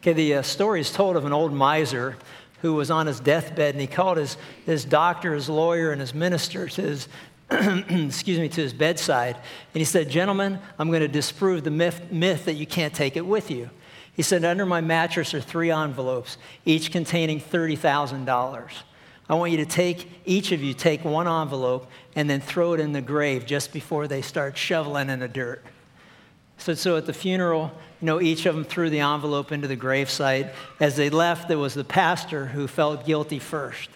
[0.00, 2.16] Okay, the uh, story is told of an old miser
[2.62, 6.14] who was on his deathbed and he called his, his doctor, his lawyer, and his
[6.14, 7.08] minister to his,
[7.50, 9.36] excuse me, to his bedside.
[9.36, 13.14] And he said, Gentlemen, I'm going to disprove the myth, myth that you can't take
[13.14, 13.68] it with you.
[14.14, 18.70] He said, Under my mattress are three envelopes, each containing $30,000.
[19.28, 22.80] I want you to take, each of you, take one envelope and then throw it
[22.80, 25.62] in the grave just before they start shoveling in the dirt.
[26.60, 29.76] So, so at the funeral, you know, each of them threw the envelope into the
[29.76, 30.52] gravesite.
[30.78, 33.88] As they left, there was the pastor who felt guilty first.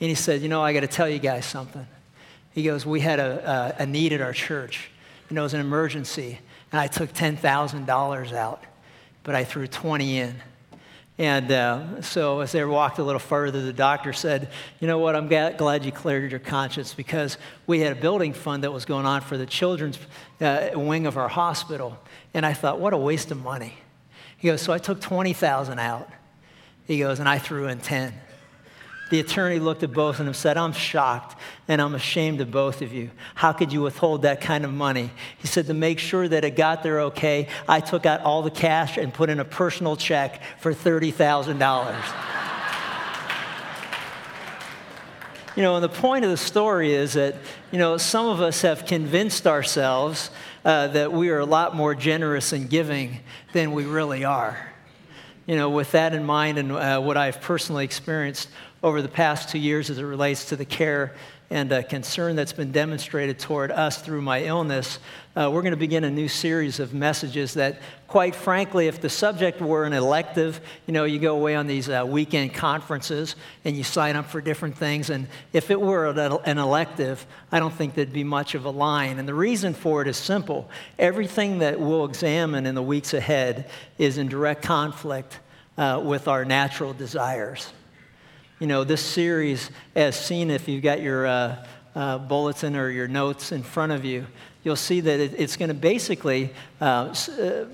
[0.00, 1.86] And he said, You know, I got to tell you guys something.
[2.52, 4.90] He goes, We had a, a, a need at our church.
[5.30, 6.38] Know, it was an emergency.
[6.72, 8.64] And I took $10,000 out,
[9.22, 10.34] but I threw 20 in.
[11.18, 15.16] And uh, so, as they walked a little further, the doctor said, You know what?
[15.16, 19.04] I'm glad you cleared your conscience because we had a building fund that was going
[19.04, 19.98] on for the children's
[20.40, 21.98] uh, wing of our hospital.
[22.34, 23.74] And I thought, What a waste of money.
[24.36, 26.08] He goes, So I took 20,000 out.
[26.86, 28.14] He goes, And I threw in 10.
[29.10, 32.50] The attorney looked at both of them and said, I'm shocked and I'm ashamed of
[32.50, 33.10] both of you.
[33.34, 35.10] How could you withhold that kind of money?
[35.38, 38.50] He said, To make sure that it got there okay, I took out all the
[38.50, 41.96] cash and put in a personal check for $30,000.
[45.56, 47.36] you know, and the point of the story is that,
[47.70, 50.30] you know, some of us have convinced ourselves
[50.66, 53.20] uh, that we are a lot more generous in giving
[53.54, 54.74] than we really are.
[55.48, 58.50] You know, with that in mind and uh, what I've personally experienced
[58.82, 61.14] over the past two years as it relates to the care
[61.50, 64.98] and uh, concern that's been demonstrated toward us through my illness,
[65.34, 69.08] uh, we're going to begin a new series of messages that, quite frankly, if the
[69.08, 73.34] subject were an elective, you know, you go away on these uh, weekend conferences
[73.64, 75.08] and you sign up for different things.
[75.08, 79.18] And if it were an elective, I don't think there'd be much of a line.
[79.18, 80.68] And the reason for it is simple
[80.98, 85.38] everything that we'll examine in the weeks ahead is in direct conflict
[85.78, 87.72] uh, with our natural desires
[88.58, 91.64] you know, this series, as seen if you've got your uh,
[91.94, 94.26] uh, bulletin or your notes in front of you,
[94.64, 97.64] you'll see that it, it's going to basically, uh, uh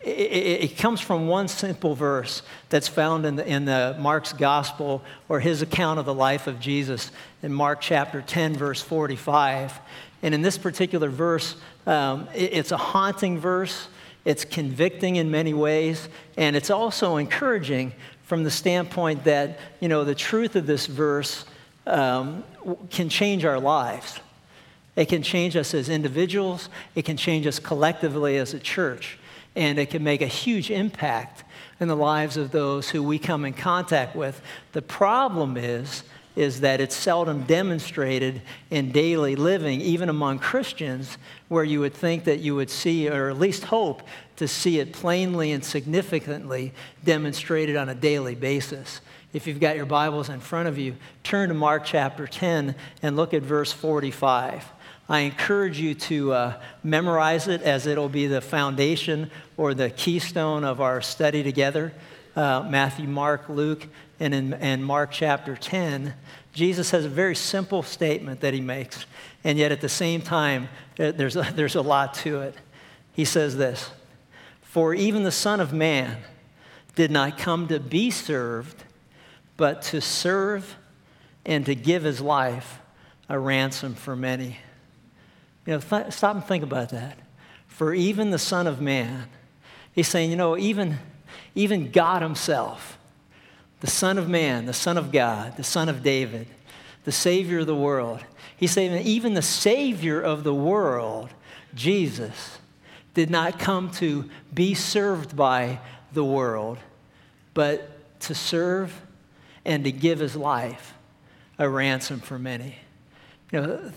[0.00, 5.02] it, it, comes from one simple verse that's found in, the, in the Mark's gospel
[5.28, 7.10] or his account of the life of Jesus
[7.42, 9.78] in Mark chapter 10, verse 45.
[10.22, 11.56] And in this particular verse,
[11.86, 13.88] um, it, it's a haunting verse.
[14.24, 17.92] It's convicting in many ways, and it's also encouraging
[18.28, 21.46] from the standpoint that, you know, the truth of this verse
[21.86, 22.44] um,
[22.90, 24.20] can change our lives.
[24.96, 29.18] It can change us as individuals, it can change us collectively as a church,
[29.56, 31.42] and it can make a huge impact
[31.80, 34.42] in the lives of those who we come in contact with.
[34.72, 36.02] The problem is,
[36.38, 38.40] is that it's seldom demonstrated
[38.70, 41.18] in daily living, even among Christians,
[41.48, 44.04] where you would think that you would see, or at least hope,
[44.36, 46.72] to see it plainly and significantly
[47.02, 49.00] demonstrated on a daily basis.
[49.32, 50.94] If you've got your Bibles in front of you,
[51.24, 54.64] turn to Mark chapter 10 and look at verse 45.
[55.08, 60.62] I encourage you to uh, memorize it as it'll be the foundation or the keystone
[60.62, 61.92] of our study together.
[62.38, 63.88] Uh, Matthew, Mark, Luke,
[64.20, 66.14] and in and Mark chapter 10,
[66.52, 69.06] Jesus has a very simple statement that he makes,
[69.42, 72.54] and yet at the same time, there's a, there's a lot to it.
[73.12, 73.90] He says this
[74.60, 76.16] for even the Son of Man
[76.94, 78.84] did not come to be served,
[79.56, 80.76] but to serve
[81.44, 82.78] and to give his life
[83.28, 84.58] a ransom for many.
[85.66, 87.18] You know, th- stop and think about that.
[87.66, 89.28] For even the Son of Man,
[89.90, 90.98] he's saying, you know, even,
[91.54, 92.98] even God Himself,
[93.80, 96.46] the Son of Man, the Son of God, the Son of David,
[97.04, 98.20] the Savior of the world,
[98.56, 101.30] he's saying, even the Savior of the world,
[101.74, 102.58] Jesus,
[103.14, 105.80] did not come to be served by
[106.12, 106.78] the world,
[107.54, 109.00] but to serve
[109.64, 110.94] and to give his life
[111.58, 112.76] a ransom for many.
[113.52, 113.92] You know,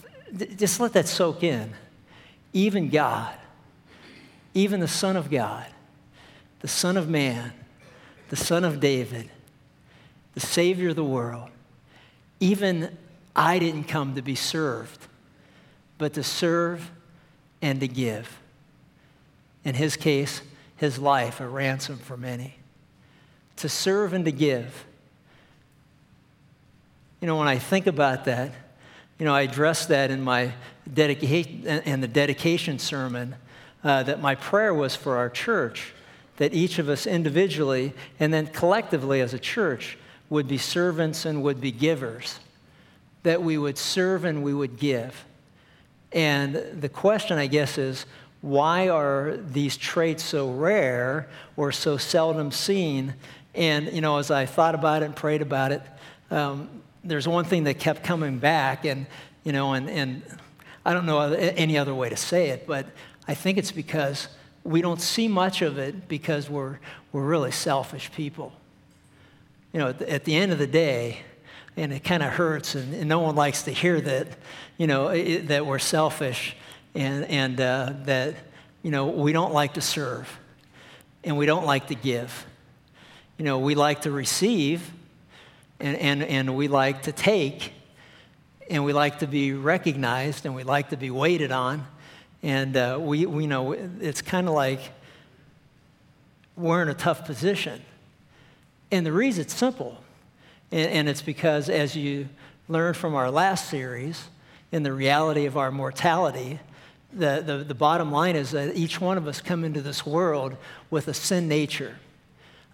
[0.57, 1.73] just let that soak in.
[2.53, 3.35] Even God,
[4.53, 5.65] even the Son of God,
[6.61, 7.53] the Son of Man,
[8.29, 9.29] the Son of David,
[10.33, 11.49] the Savior of the world,
[12.39, 12.97] even
[13.35, 15.07] I didn't come to be served,
[15.97, 16.91] but to serve
[17.61, 18.41] and to give
[19.63, 20.41] in his case,
[20.77, 22.55] his life, a ransom for many.
[23.57, 24.85] To serve and to give.
[27.19, 28.51] You know, when I think about that,
[29.19, 30.53] you know, I addressed that in my
[30.91, 33.35] dedication in the dedication sermon
[33.83, 35.93] uh, that my prayer was for our church
[36.41, 39.95] that each of us individually and then collectively as a church
[40.27, 42.39] would be servants and would be givers.
[43.21, 45.23] That we would serve and we would give.
[46.11, 48.07] And the question, I guess, is
[48.41, 53.13] why are these traits so rare or so seldom seen?
[53.53, 55.83] And, you know, as I thought about it and prayed about it,
[56.31, 56.69] um,
[57.03, 59.05] there's one thing that kept coming back, and,
[59.43, 60.23] you know, and, and
[60.83, 62.87] I don't know any other way to say it, but
[63.27, 64.27] I think it's because
[64.63, 66.77] we don't see much of it because we're,
[67.11, 68.53] we're really selfish people.
[69.73, 71.21] You know, at the, at the end of the day,
[71.77, 74.27] and it kind of hurts, and, and, no one likes to hear that,
[74.77, 76.55] you know, it, that we're selfish
[76.93, 78.35] and, and uh, that,
[78.83, 80.37] you know, we don't like to serve
[81.23, 82.45] and we don't like to give.
[83.37, 84.91] You know, we like to receive
[85.79, 87.73] and, and, and we like to take
[88.69, 91.85] and we like to be recognized and we like to be waited on.
[92.43, 94.79] And uh, we, we know it's kind of like
[96.55, 97.81] we're in a tough position.
[98.91, 99.97] And the reason it's simple,
[100.71, 102.27] and, and it's because as you
[102.67, 104.25] learned from our last series,
[104.71, 106.59] in the reality of our mortality,
[107.13, 110.55] the, the, the bottom line is that each one of us come into this world
[110.89, 111.97] with a sin nature,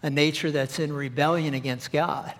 [0.04, 2.34] a nature that's in rebellion against God.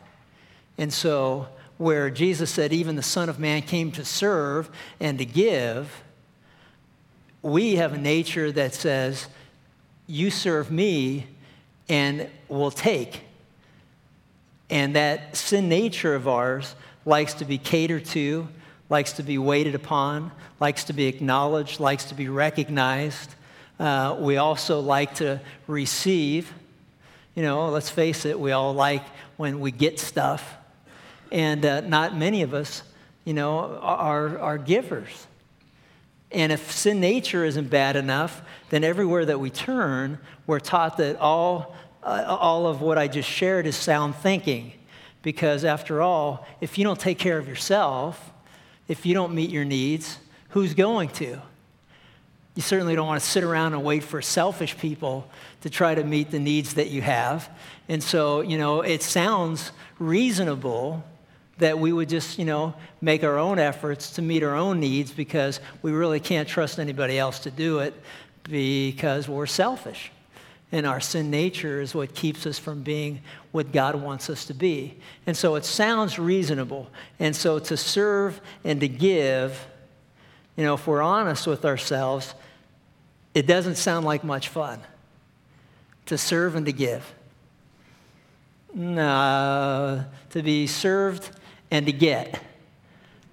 [0.78, 1.48] And so,
[1.78, 4.70] where Jesus said, even the Son of Man came to serve
[5.00, 6.04] and to give,
[7.42, 9.28] we have a nature that says,
[10.08, 11.28] you serve me
[11.90, 13.22] and will take.
[14.70, 16.76] And that sin nature of ours
[17.06, 18.48] likes to be catered to,
[18.90, 23.36] likes to be waited upon, likes to be acknowledged, likes to be recognized.
[23.80, 26.52] Uh, we also like to receive.
[27.36, 29.04] You know, let's face it, we all like
[29.38, 30.56] when we get stuff.
[31.32, 32.82] And uh, not many of us,
[33.26, 35.28] you know, are, are givers.
[36.32, 41.18] And if sin nature isn't bad enough, then everywhere that we turn, we're taught that
[41.18, 44.74] all, uh, all of what I just shared is sound thinking.
[45.22, 48.32] Because after all, if you don't take care of yourself,
[48.88, 50.20] if you don't meet your needs,
[50.50, 51.42] who's going to?
[52.56, 55.30] You certainly don't want to sit around and wait for selfish people
[55.62, 57.50] to try to meet the needs that you have.
[57.88, 61.04] And so, you know, it sounds reasonable
[61.58, 65.12] that we would just, you know, make our own efforts to meet our own needs
[65.12, 67.94] because we really can't trust anybody else to do it
[68.44, 70.12] because we're selfish.
[70.72, 73.22] And our sin nature is what keeps us from being
[73.52, 74.98] what God wants us to be.
[75.26, 76.90] And so it sounds reasonable.
[77.20, 79.66] And so to serve and to give,
[80.58, 82.34] you know, if we're honest with ourselves,
[83.34, 84.82] it doesn't sound like much fun
[86.08, 87.14] to serve and to give.
[88.74, 91.32] No, to be served
[91.72, 92.42] and to get.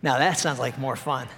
[0.02, 1.28] Now, that sounds like more fun.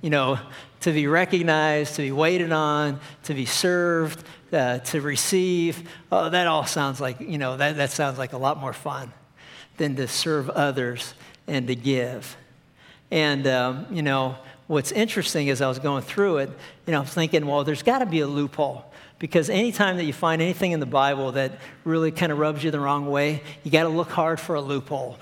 [0.00, 0.38] You know,
[0.80, 5.88] to be recognized, to be waited on, to be served, uh, to receive.
[6.10, 9.12] Oh, that all sounds like, you know, that, that sounds like a lot more fun
[9.76, 11.14] than to serve others
[11.46, 12.36] and to give.
[13.10, 14.36] And, um, you know,
[14.66, 16.50] what's interesting as I was going through it,
[16.86, 18.84] you know, I'm thinking, well, there's got to be a loophole.
[19.18, 21.52] Because anytime that you find anything in the Bible that
[21.84, 24.60] really kind of rubs you the wrong way, you got to look hard for a
[24.60, 25.18] loophole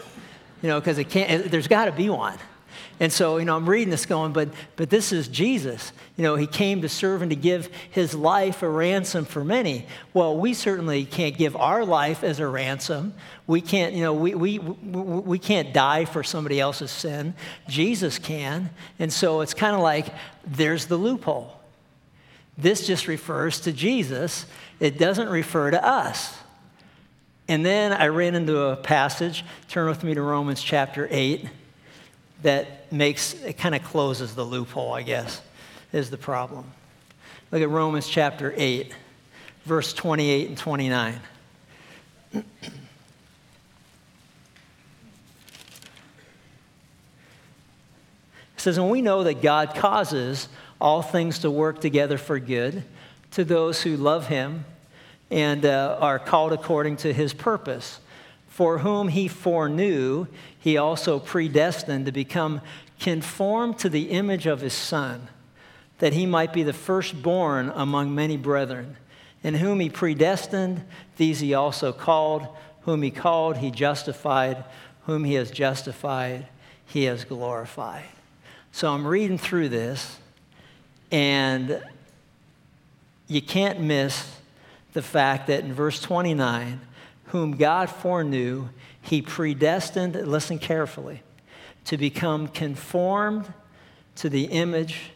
[0.62, 2.38] you know, because it can't, there's got to be one.
[3.00, 5.92] And so, you know, I'm reading this going, but, but this is Jesus.
[6.18, 9.86] You know, he came to serve and to give his life a ransom for many.
[10.12, 13.14] Well, we certainly can't give our life as a ransom.
[13.46, 17.32] We can't, you know, we, we, we can't die for somebody else's sin.
[17.68, 18.68] Jesus can.
[18.98, 20.12] And so it's kind of like
[20.46, 21.58] there's the loophole.
[22.58, 24.44] This just refers to Jesus,
[24.78, 26.36] it doesn't refer to us.
[27.50, 31.48] And then I ran into a passage, turn with me to Romans chapter 8,
[32.42, 35.42] that makes, it kind of closes the loophole, I guess,
[35.92, 36.64] is the problem.
[37.50, 38.94] Look at Romans chapter 8,
[39.64, 41.20] verse 28 and 29.
[42.34, 42.44] It
[48.62, 50.48] says, And we know that God causes
[50.80, 52.84] all things to work together for good
[53.32, 54.66] to those who love him
[55.30, 58.00] and uh, are called according to his purpose.
[58.48, 60.26] For whom he foreknew,
[60.58, 62.60] he also predestined to become
[62.98, 65.28] conformed to the image of his Son,
[65.98, 68.96] that he might be the firstborn among many brethren.
[69.42, 70.84] And whom he predestined,
[71.16, 72.46] these he also called.
[72.82, 74.64] Whom he called, he justified.
[75.06, 76.46] Whom he has justified,
[76.84, 78.04] he has glorified.
[78.72, 80.18] So I'm reading through this,
[81.10, 81.82] and
[83.26, 84.39] you can't miss
[84.92, 86.80] the fact that in verse 29,
[87.26, 88.68] whom God foreknew,
[89.00, 91.22] he predestined, listen carefully,
[91.84, 93.52] to become conformed
[94.16, 95.10] to the image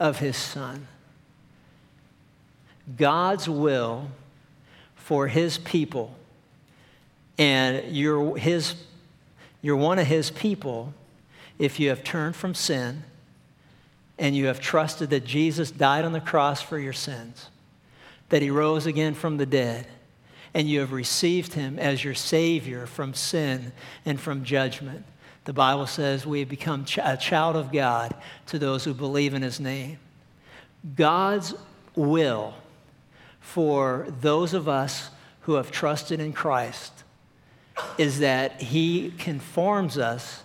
[0.00, 0.86] of his son.
[2.96, 4.08] God's will
[4.96, 6.14] for his people,
[7.38, 8.74] and you're, his,
[9.62, 10.92] you're one of his people
[11.58, 13.04] if you have turned from sin
[14.18, 17.48] and you have trusted that Jesus died on the cross for your sins,
[18.34, 19.86] that he rose again from the dead,
[20.54, 23.70] and you have received him as your Savior from sin
[24.04, 25.04] and from judgment,
[25.44, 28.12] the Bible says we have become a child of God
[28.46, 29.98] to those who believe in his name.
[30.96, 31.54] God's
[31.94, 32.54] will
[33.38, 35.10] for those of us
[35.42, 37.04] who have trusted in Christ
[37.98, 40.42] is that he conforms us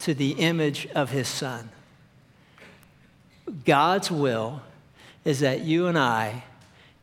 [0.00, 1.70] to the image of his son.
[3.64, 4.62] God's will
[5.24, 6.42] is that you and I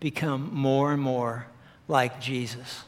[0.02, 1.46] become more and more
[1.88, 2.84] like Jesus.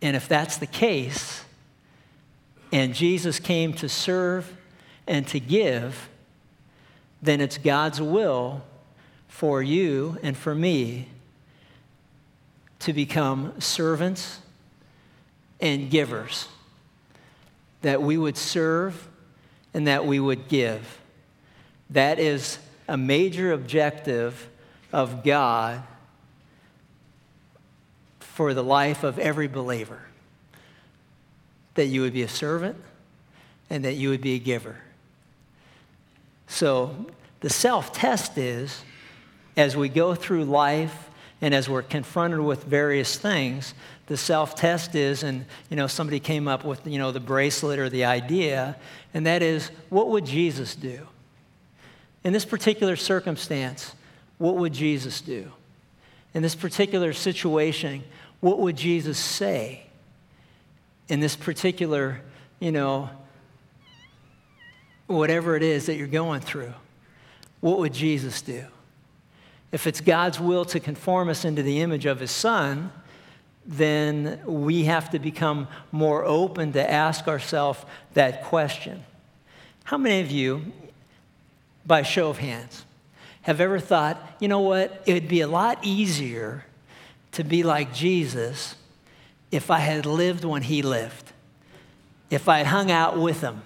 [0.00, 1.44] And if that's the case,
[2.72, 4.56] and Jesus came to serve
[5.06, 6.08] and to give,
[7.20, 8.62] then it's God's will
[9.28, 11.08] for you and for me
[12.78, 14.38] to become servants
[15.60, 16.48] and givers,
[17.82, 19.08] that we would serve
[19.74, 21.00] and that we would give.
[21.90, 24.48] That is a major objective
[24.92, 25.82] of God
[28.18, 30.00] for the life of every believer
[31.74, 32.76] that you would be a servant
[33.68, 34.76] and that you would be a giver.
[36.46, 37.06] So
[37.40, 38.82] the self test is
[39.56, 43.74] as we go through life and as we're confronted with various things,
[44.06, 47.78] the self test is, and you know, somebody came up with you know the bracelet
[47.78, 48.76] or the idea,
[49.14, 51.06] and that is, what would Jesus do?
[52.24, 53.94] In this particular circumstance,
[54.40, 55.52] what would Jesus do?
[56.32, 58.02] In this particular situation,
[58.40, 59.82] what would Jesus say?
[61.08, 62.22] In this particular,
[62.58, 63.10] you know,
[65.08, 66.72] whatever it is that you're going through,
[67.60, 68.64] what would Jesus do?
[69.72, 72.90] If it's God's will to conform us into the image of His Son,
[73.66, 79.04] then we have to become more open to ask ourselves that question.
[79.84, 80.72] How many of you,
[81.84, 82.86] by show of hands,
[83.42, 86.64] have ever thought, you know what, it would be a lot easier
[87.32, 88.74] to be like Jesus
[89.50, 91.32] if I had lived when he lived,
[92.28, 93.62] if I had hung out with him.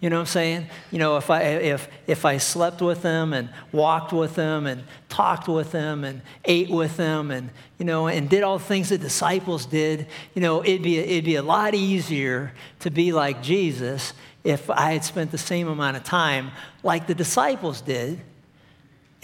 [0.00, 0.66] You know what I'm saying?
[0.90, 4.82] You know, if I, if, if I slept with them and walked with them and
[5.08, 8.90] talked with them and ate with them and, you know, and did all the things
[8.90, 13.42] the disciples did, you know, it'd be, it'd be a lot easier to be like
[13.42, 16.50] Jesus if I had spent the same amount of time
[16.82, 18.20] like the disciples did.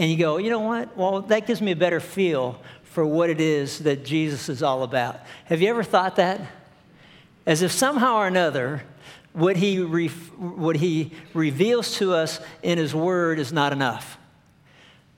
[0.00, 0.96] And you go, you know what?
[0.96, 4.82] Well, that gives me a better feel for what it is that Jesus is all
[4.82, 5.20] about.
[5.44, 6.40] Have you ever thought that?
[7.44, 8.82] As if somehow or another,
[9.34, 14.16] what he, re- what he reveals to us in his word is not enough.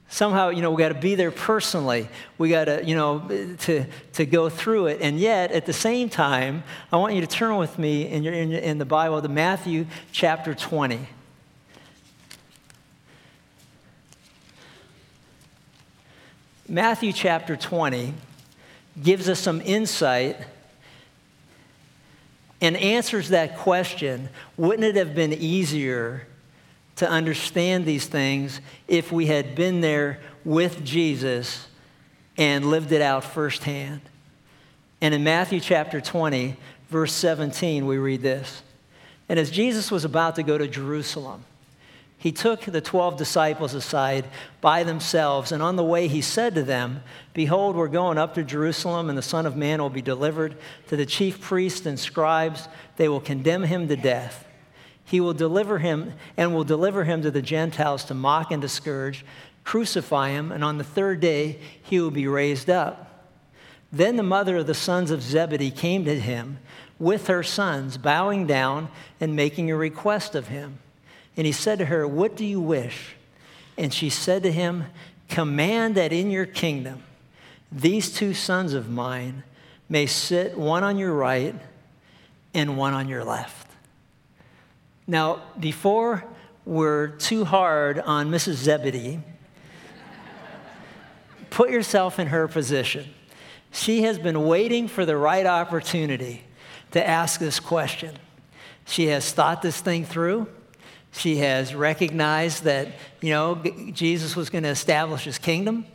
[0.08, 2.08] Somehow, you know, we got to be there personally.
[2.36, 3.20] We got to, you know,
[3.60, 5.00] to, to go through it.
[5.00, 8.34] And yet, at the same time, I want you to turn with me in, your,
[8.34, 11.06] in, in the Bible to Matthew chapter 20.
[16.72, 18.14] Matthew chapter 20
[19.02, 20.38] gives us some insight
[22.62, 26.26] and answers that question wouldn't it have been easier
[26.96, 31.66] to understand these things if we had been there with Jesus
[32.38, 34.00] and lived it out firsthand?
[35.02, 36.56] And in Matthew chapter 20,
[36.88, 38.62] verse 17, we read this.
[39.28, 41.44] And as Jesus was about to go to Jerusalem,
[42.22, 44.28] he took the 12 disciples aside
[44.60, 47.02] by themselves, and on the way he said to them,
[47.34, 50.94] Behold, we're going up to Jerusalem, and the Son of Man will be delivered to
[50.94, 52.68] the chief priests and scribes.
[52.96, 54.46] They will condemn him to death.
[55.04, 58.68] He will deliver him and will deliver him to the Gentiles to mock and to
[58.68, 59.24] scourge,
[59.64, 63.34] crucify him, and on the third day he will be raised up.
[63.90, 66.60] Then the mother of the sons of Zebedee came to him
[67.00, 70.78] with her sons, bowing down and making a request of him.
[71.36, 73.16] And he said to her, What do you wish?
[73.78, 74.84] And she said to him,
[75.28, 77.02] Command that in your kingdom
[77.70, 79.44] these two sons of mine
[79.88, 81.54] may sit one on your right
[82.52, 83.70] and one on your left.
[85.06, 86.24] Now, before
[86.64, 88.54] we're too hard on Mrs.
[88.54, 89.20] Zebedee,
[91.50, 93.08] put yourself in her position.
[93.72, 96.44] She has been waiting for the right opportunity
[96.90, 98.14] to ask this question.
[98.86, 100.46] She has thought this thing through.
[101.12, 102.88] She has recognized that,
[103.20, 105.86] you know, Jesus was going to establish his kingdom.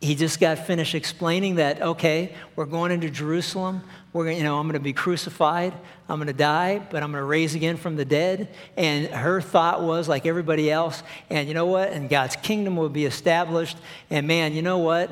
[0.00, 3.82] He just got finished explaining that, okay, we're going into Jerusalem.
[4.12, 5.74] We're you know, I'm going to be crucified.
[6.08, 8.48] I'm going to die, but I'm going to raise again from the dead.
[8.76, 11.92] And her thought was like everybody else, and you know what?
[11.92, 13.76] And God's kingdom will be established.
[14.08, 15.10] And man, you know what?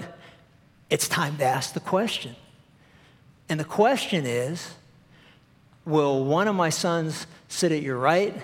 [0.89, 2.35] It's time to ask the question.
[3.49, 4.73] And the question is,
[5.85, 8.35] will one of my sons sit at your right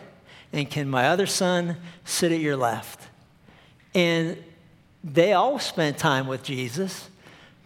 [0.53, 3.09] And can my other son sit at your left?
[3.95, 4.43] And
[5.03, 7.09] they all spent time with Jesus.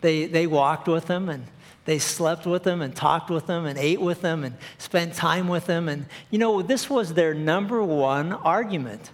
[0.00, 1.46] They, they walked with him and
[1.86, 5.48] they slept with him and talked with him and ate with him and spent time
[5.48, 5.88] with him.
[5.88, 9.10] And, you know, this was their number one argument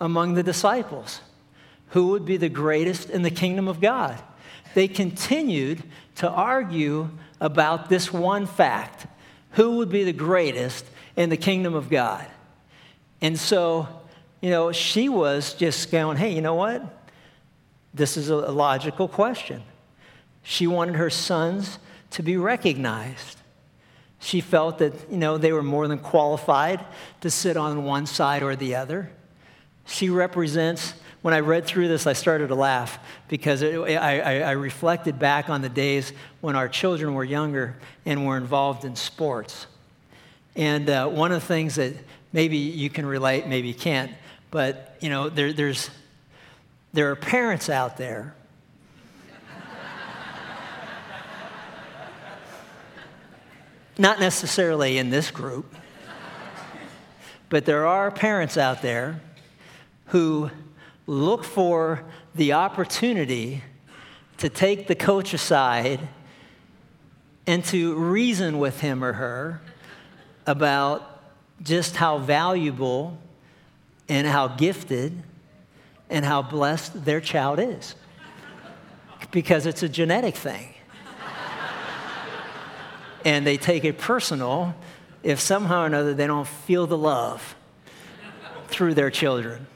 [0.00, 1.20] among the disciples
[1.88, 4.22] who would be the greatest in the kingdom of God.
[4.74, 5.82] They continued
[6.16, 7.10] to argue
[7.40, 9.06] about this one fact
[9.52, 10.84] who would be the greatest
[11.16, 12.26] in the kingdom of God.
[13.20, 13.88] And so,
[14.40, 16.82] you know, she was just going, hey, you know what?
[17.92, 19.62] This is a logical question.
[20.42, 21.78] She wanted her sons
[22.10, 23.38] to be recognized.
[24.20, 26.84] She felt that, you know, they were more than qualified
[27.20, 29.10] to sit on one side or the other.
[29.86, 32.98] She represents, when I read through this, I started to laugh
[33.28, 38.26] because it, I, I, reflected back on the days when our children were younger and
[38.26, 39.66] were involved in sports.
[40.54, 41.94] And uh, one of the things that
[42.32, 44.12] maybe you can relate, maybe you can't,
[44.50, 45.90] but, you know, there, there's,
[46.92, 48.34] there are parents out there
[53.98, 55.74] not necessarily in this group,
[57.48, 59.20] but there are parents out there
[60.06, 60.50] who
[61.06, 63.62] look for the opportunity
[64.38, 66.08] to take the coach aside
[67.46, 69.60] and to reason with him or her
[70.46, 71.09] about
[71.62, 73.18] just how valuable
[74.08, 75.22] and how gifted
[76.08, 77.94] and how blessed their child is.
[79.30, 80.74] Because it's a genetic thing.
[83.24, 84.74] and they take it personal
[85.22, 87.54] if somehow or another they don't feel the love
[88.68, 89.66] through their children.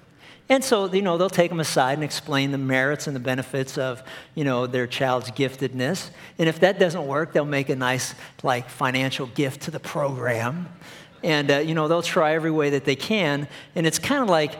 [0.49, 3.79] And so, you know, they'll take them aside and explain the merits and the benefits
[3.79, 4.03] of,
[4.35, 6.11] you know, their child's giftedness.
[6.39, 10.69] And if that doesn't work, they'll make a nice, like, financial gift to the program.
[11.25, 13.49] And, uh, you know, they'll try every way that they can.
[13.75, 14.53] And it's kind of like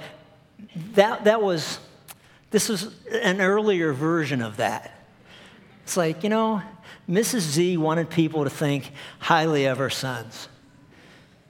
[0.95, 1.79] that, that was,
[2.51, 5.07] this is an earlier version of that.
[5.83, 6.63] It's like, you know,
[7.09, 7.41] Mrs.
[7.41, 10.49] Z wanted people to think highly of her sons.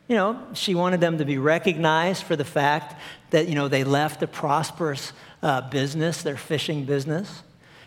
[0.08, 3.84] You know, she wanted them to be recognized for the fact that, you know, they
[3.84, 5.12] left a prosperous
[5.44, 7.44] uh, business, their fishing business,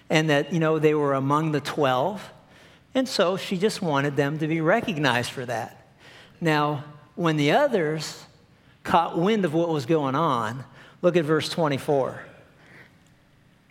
[0.10, 2.32] and that, you know, they were among the 12.
[2.95, 5.86] And so she just wanted them to be recognized for that.
[6.39, 6.86] Now,
[7.17, 8.23] when the others
[8.84, 10.63] caught wind of what was going on,
[11.01, 12.21] look at verse 24.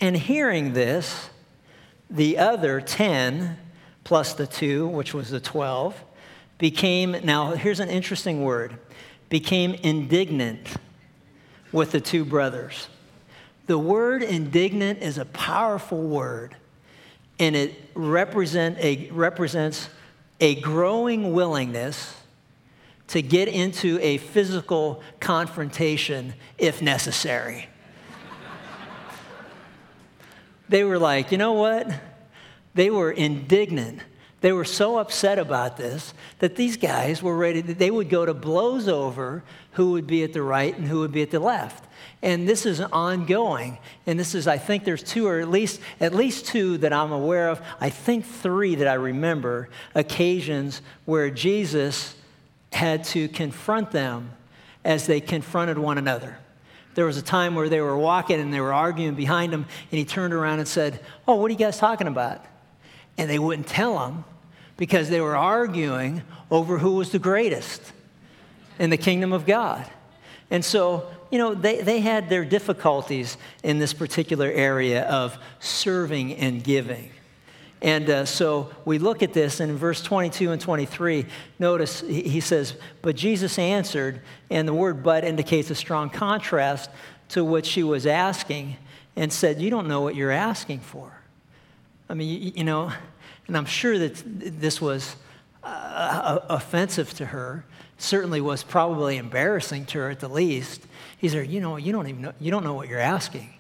[0.01, 1.31] And hearing this,
[2.11, 3.57] the other 10
[4.05, 6.05] plus the two, which was the 12,
[6.59, 8.77] became, now here's an interesting word,
[9.29, 10.69] became indignant
[11.73, 12.89] with the two brothers.
[13.67, 16.57] The word indignant is a powerful word,
[17.39, 19.89] and it represent a, represents
[20.41, 22.15] a growing willingness
[23.09, 27.69] to get into a physical confrontation if necessary.
[30.69, 31.89] they were like, you know what?
[32.75, 34.01] They were indignant
[34.41, 38.35] they were so upset about this that these guys were ready, they would go to
[38.35, 39.43] blows over
[39.73, 41.85] who would be at the right and who would be at the left.
[42.23, 43.79] And this is ongoing.
[44.07, 47.13] And this is, I think there's two or at least, at least two that I'm
[47.13, 47.63] aware of.
[47.81, 52.15] I think three that I remember occasions where Jesus
[52.77, 54.31] had to confront them
[54.85, 56.39] as they confronted one another.
[56.95, 59.99] There was a time where they were walking and they were arguing behind him, and
[59.99, 62.45] he turned around and said, Oh, what are you guys talking about?
[63.19, 64.25] And they wouldn't tell him
[64.77, 67.93] because they were arguing over who was the greatest
[68.79, 69.91] in the kingdom of God.
[70.51, 76.35] And so, you know, they, they had their difficulties in this particular area of serving
[76.35, 77.11] and giving.
[77.87, 81.25] And uh, so we look at this in verse 22 and 23.
[81.61, 86.91] Notice he says, But Jesus answered, and the word but indicates a strong contrast
[87.29, 88.77] to what she was asking,
[89.15, 91.13] and said, You don't know what you're asking for.
[92.09, 92.93] I mean, you, you know,
[93.47, 95.15] and I'm sure that this was
[95.63, 97.65] uh, offensive to her,
[97.99, 100.85] certainly was probably embarrassing to her at the least.
[101.19, 103.55] He said, You know, you don't even know, you don't know what you're asking.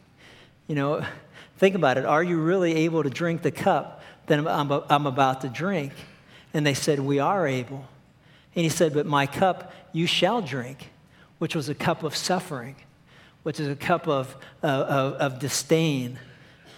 [0.66, 1.06] You know,
[1.58, 2.04] think about it.
[2.04, 3.95] Are you really able to drink the cup
[4.26, 5.92] that I'm, I'm about to drink?
[6.54, 7.84] And they said, We are able.
[8.54, 10.90] And he said, But my cup you shall drink,
[11.38, 12.76] which was a cup of suffering,
[13.42, 16.18] which is a cup of, uh, of, of disdain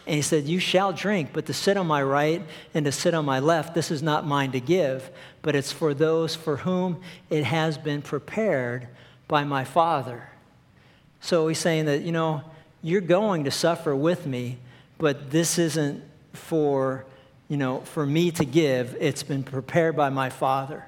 [0.09, 3.13] and he said, You shall drink, but to sit on my right and to sit
[3.13, 5.11] on my left, this is not mine to give,
[5.43, 8.89] but it's for those for whom it has been prepared
[9.29, 10.31] by my Father.
[11.21, 12.41] So he's saying that, you know,
[12.81, 14.57] you're going to suffer with me,
[14.97, 17.05] but this isn't for,
[17.49, 18.97] you know, for me to give.
[19.01, 20.85] It's been prepared by my Father.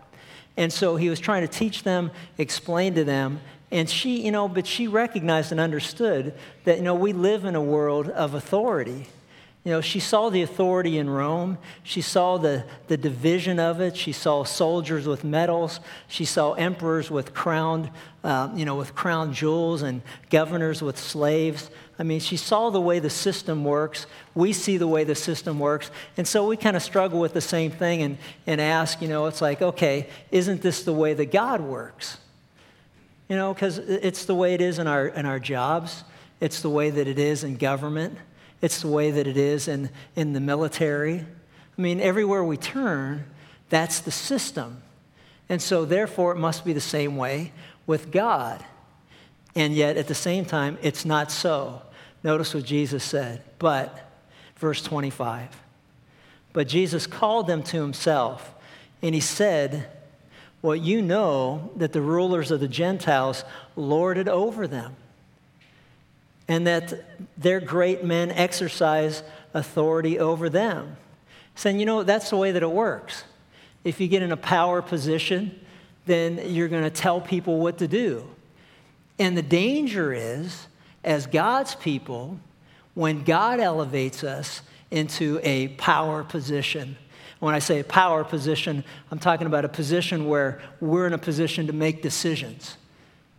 [0.57, 3.41] And so he was trying to teach them, explain to them,
[3.73, 7.55] And she, you know, but she recognized and understood that, you know, we live in
[7.55, 9.07] a world of authority.
[9.63, 11.59] You know, she saw the authority in Rome.
[11.83, 13.95] She saw the, the division of it.
[13.95, 15.81] She saw soldiers with medals.
[16.09, 17.91] She saw emperors with crowned,
[18.25, 21.71] uh, you know, with crown jewels and governors with slaves.
[21.99, 24.07] I mean, she saw the way the system works.
[24.35, 25.91] We see the way the system works.
[26.17, 29.27] And so we kind of struggle with the same thing and, and ask, you know,
[29.27, 32.17] it's like, okay, isn't this the way that God works?
[33.29, 36.03] You know, because it's the way it is in our, in our jobs,
[36.41, 38.17] it's the way that it is in government.
[38.61, 41.21] It's the way that it is in, in the military.
[41.21, 43.25] I mean, everywhere we turn,
[43.69, 44.83] that's the system.
[45.49, 47.53] And so, therefore, it must be the same way
[47.87, 48.65] with God.
[49.55, 51.83] And yet, at the same time, it's not so.
[52.23, 53.43] Notice what Jesus said.
[53.59, 53.99] But,
[54.57, 55.49] verse 25,
[56.53, 58.55] but Jesus called them to himself,
[59.03, 59.89] and he said,
[60.63, 63.45] Well, you know that the rulers of the Gentiles
[63.75, 64.97] lord it over them
[66.51, 66.93] and that
[67.39, 69.23] their great men exercise
[69.55, 70.97] authority over them.
[71.55, 73.23] Saying, you know, that's the way that it works.
[73.85, 75.61] If you get in a power position,
[76.07, 78.29] then you're going to tell people what to do.
[79.17, 80.67] And the danger is,
[81.05, 82.41] as God's people,
[82.95, 86.97] when God elevates us into a power position,
[87.39, 88.83] when I say power position,
[89.13, 92.77] I'm talking about a position where we're in a position to make decisions.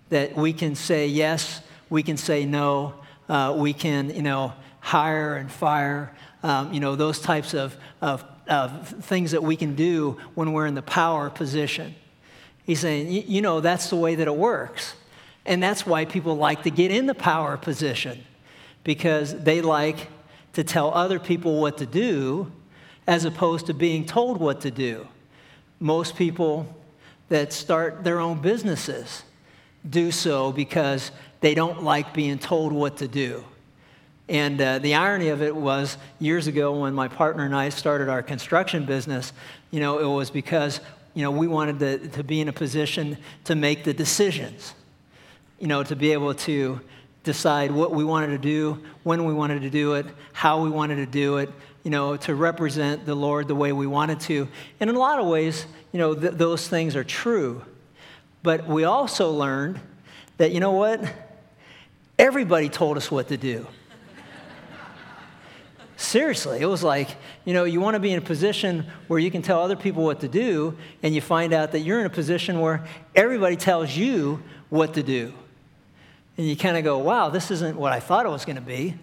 [0.08, 2.94] That we can say yes, we can say no,
[3.30, 8.24] uh, we can, you know, hire and fire, um, you know, those types of, of,
[8.48, 11.96] of things that we can do when we're in the power position.
[12.64, 14.96] He's saying, you know, that's the way that it works.
[15.46, 18.24] And that's why people like to get in the power position
[18.84, 20.08] because they like
[20.54, 22.52] to tell other people what to do
[23.08, 25.08] as opposed to being told what to do.
[25.80, 26.76] Most people
[27.30, 29.24] that start their own businesses
[29.90, 33.44] do so because they don't like being told what to do.
[34.30, 38.08] And uh, the irony of it was years ago when my partner and I started
[38.08, 39.34] our construction business,
[39.72, 40.80] you know, it was because,
[41.14, 44.74] you know, we wanted to, to be in a position to make the decisions,
[45.60, 46.80] you know, to be able to
[47.24, 50.96] decide what we wanted to do, when we wanted to do it, how we wanted
[50.96, 51.50] to do it,
[51.84, 54.48] you know, to represent the Lord the way we wanted to.
[54.80, 57.64] And in a lot of ways, you know, th- those things are true.
[58.44, 59.80] But we also learned
[60.38, 61.04] that, you know what?
[62.22, 63.66] Everybody told us what to do.
[65.98, 67.10] Seriously, it was like,
[67.46, 70.04] you know, you want to be in a position where you can tell other people
[70.04, 73.98] what to do, and you find out that you're in a position where everybody tells
[73.98, 75.34] you what to do.
[76.38, 78.62] And you kind of go, wow, this isn't what I thought it was going to
[78.62, 78.94] be.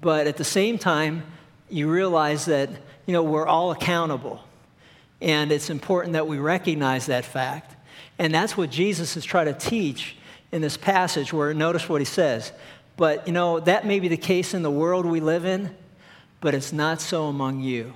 [0.00, 1.24] But at the same time,
[1.68, 2.70] you realize that,
[3.06, 4.40] you know, we're all accountable.
[5.20, 7.74] And it's important that we recognize that fact.
[8.20, 10.14] And that's what Jesus is trying to teach
[10.52, 12.52] in this passage where notice what he says.
[12.96, 15.74] But you know, that may be the case in the world we live in,
[16.40, 17.94] but it's not so among you.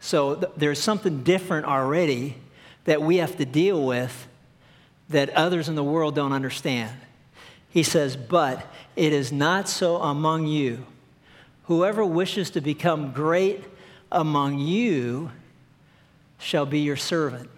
[0.00, 2.36] So th- there's something different already
[2.84, 4.26] that we have to deal with
[5.08, 6.96] that others in the world don't understand.
[7.70, 10.86] He says, But it is not so among you.
[11.64, 13.64] Whoever wishes to become great
[14.12, 15.30] among you
[16.38, 17.50] shall be your servant.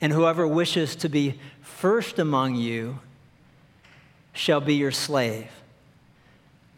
[0.00, 2.98] And whoever wishes to be first among you
[4.32, 5.48] shall be your slave.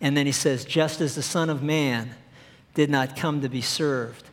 [0.01, 2.11] And then he says, just as the Son of Man
[2.75, 4.25] did not come to be served,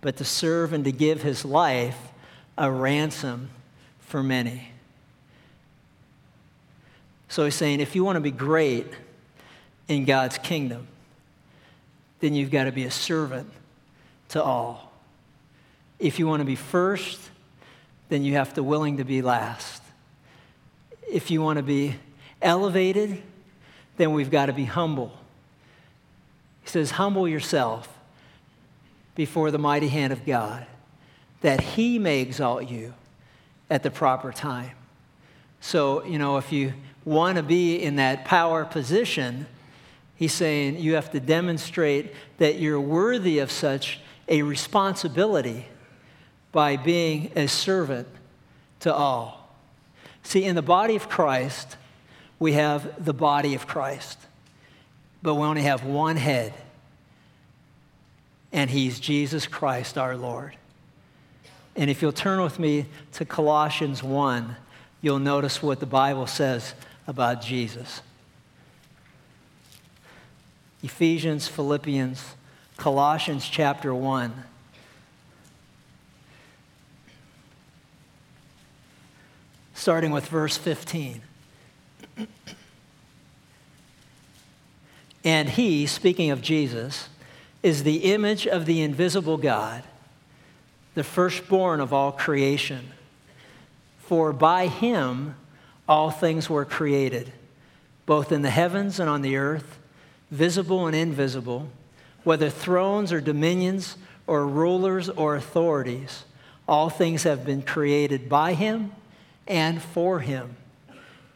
[0.00, 1.98] but to serve and to give his life
[2.58, 3.50] a ransom
[4.00, 4.72] for many.
[7.28, 8.86] So he's saying, if you want to be great
[9.88, 10.88] in God's kingdom,
[12.18, 13.50] then you've got to be a servant
[14.30, 14.92] to all.
[15.98, 17.20] If you want to be first,
[18.08, 19.79] then you have to willing to be last
[21.10, 21.96] if you want to be
[22.40, 23.22] elevated,
[23.96, 25.12] then we've got to be humble.
[26.62, 27.88] He says, Humble yourself
[29.14, 30.66] before the mighty hand of God,
[31.42, 32.94] that He may exalt you
[33.68, 34.72] at the proper time.
[35.60, 36.72] So, you know, if you
[37.04, 39.46] want to be in that power position,
[40.16, 45.66] he's saying you have to demonstrate that you're worthy of such a responsibility
[46.52, 48.08] by being a servant
[48.80, 49.39] to all.
[50.22, 51.76] See, in the body of Christ,
[52.38, 54.18] we have the body of Christ,
[55.22, 56.54] but we only have one head,
[58.52, 60.56] and he's Jesus Christ our Lord.
[61.76, 64.56] And if you'll turn with me to Colossians 1,
[65.02, 66.74] you'll notice what the Bible says
[67.06, 68.02] about Jesus.
[70.82, 72.34] Ephesians, Philippians,
[72.76, 74.32] Colossians chapter 1.
[79.80, 81.22] Starting with verse 15.
[85.24, 87.08] And he, speaking of Jesus,
[87.62, 89.82] is the image of the invisible God,
[90.94, 92.90] the firstborn of all creation.
[94.00, 95.34] For by him
[95.88, 97.32] all things were created,
[98.04, 99.78] both in the heavens and on the earth,
[100.30, 101.70] visible and invisible,
[102.22, 106.24] whether thrones or dominions or rulers or authorities.
[106.68, 108.92] All things have been created by him
[109.46, 110.56] and for him.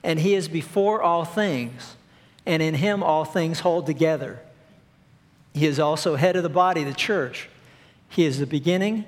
[0.02, 1.96] And he is before all things
[2.46, 4.40] and in him all things hold together.
[5.54, 7.48] He is also head of the body, the church.
[8.08, 9.04] He is the beginning,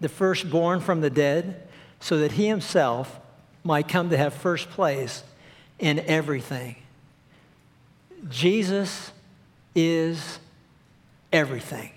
[0.00, 1.66] the firstborn from the dead,
[2.00, 3.20] so that he himself
[3.64, 5.22] might come to have first place
[5.78, 6.76] in everything.
[8.28, 9.12] Jesus
[9.74, 10.38] is
[11.32, 11.90] everything.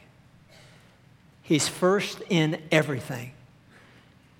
[1.42, 3.32] He's first in everything.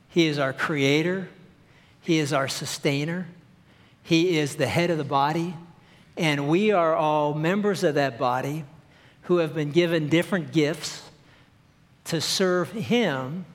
[0.10, 1.30] He is our creator,
[2.06, 3.28] He is our sustainer,
[4.04, 5.56] He is the head of the body.
[6.18, 8.64] And we are all members of that body
[9.24, 11.02] who have been given different gifts
[12.06, 13.46] to serve Him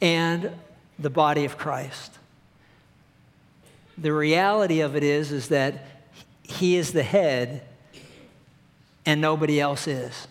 [0.00, 0.52] and
[0.98, 2.18] the body of Christ.
[3.96, 5.86] The reality of it is, is that
[6.42, 7.62] He is the head
[9.04, 10.28] and nobody else is.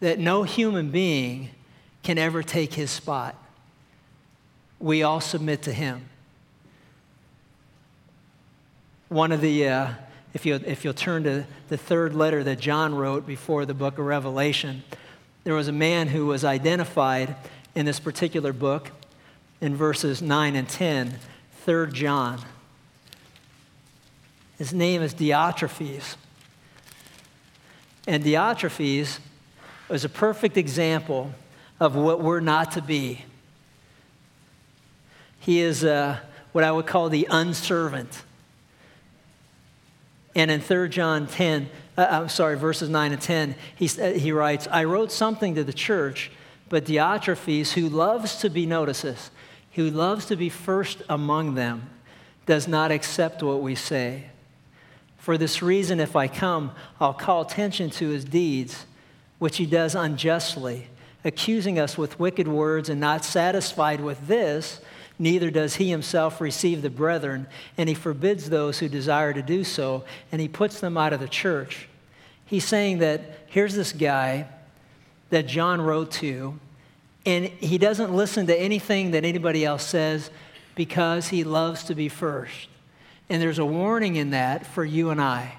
[0.00, 1.48] That no human being
[2.02, 3.34] can ever take His spot.
[4.78, 6.08] We all submit to Him.
[9.08, 9.88] One of the uh,
[10.36, 13.98] if you'll, if you'll turn to the third letter that John wrote before the book
[13.98, 14.82] of Revelation,
[15.44, 17.36] there was a man who was identified
[17.74, 18.90] in this particular book
[19.62, 21.18] in verses 9 and 10,
[21.64, 22.40] 3 John.
[24.58, 26.16] His name is Diotrephes.
[28.06, 29.20] And Diotrephes
[29.88, 31.32] was a perfect example
[31.80, 33.24] of what we're not to be.
[35.40, 36.18] He is uh,
[36.52, 38.22] what I would call the unservant.
[40.36, 44.32] And in 3 John 10, uh, I'm sorry, verses 9 and 10, he, uh, he
[44.32, 46.30] writes, I wrote something to the church,
[46.68, 49.30] but Diotrephes, who loves to be, notices,
[49.72, 51.88] who loves to be first among them,
[52.44, 54.26] does not accept what we say.
[55.16, 58.84] For this reason, if I come, I'll call attention to his deeds,
[59.38, 60.88] which he does unjustly,
[61.24, 64.82] accusing us with wicked words, and not satisfied with this,
[65.18, 69.64] neither does he himself receive the brethren, and he forbids those who desire to do
[69.64, 71.88] so, and he puts them out of the church.
[72.44, 74.46] He's saying that here's this guy
[75.30, 76.58] that John wrote to,
[77.24, 80.30] and he doesn't listen to anything that anybody else says
[80.76, 82.68] because he loves to be first.
[83.28, 85.56] And there's a warning in that for you and I.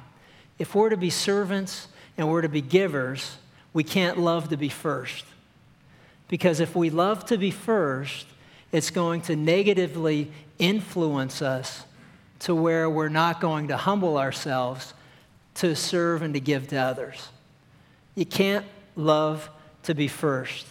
[0.57, 3.37] If we're to be servants and we're to be givers,
[3.73, 5.25] we can't love to be first.
[6.29, 8.25] Because if we love to be first,
[8.71, 11.85] it's going to negatively influence us
[12.39, 14.93] to where we're not going to humble ourselves
[15.55, 17.29] to serve and to give to others.
[18.15, 19.49] You can't love
[19.83, 20.67] to be first.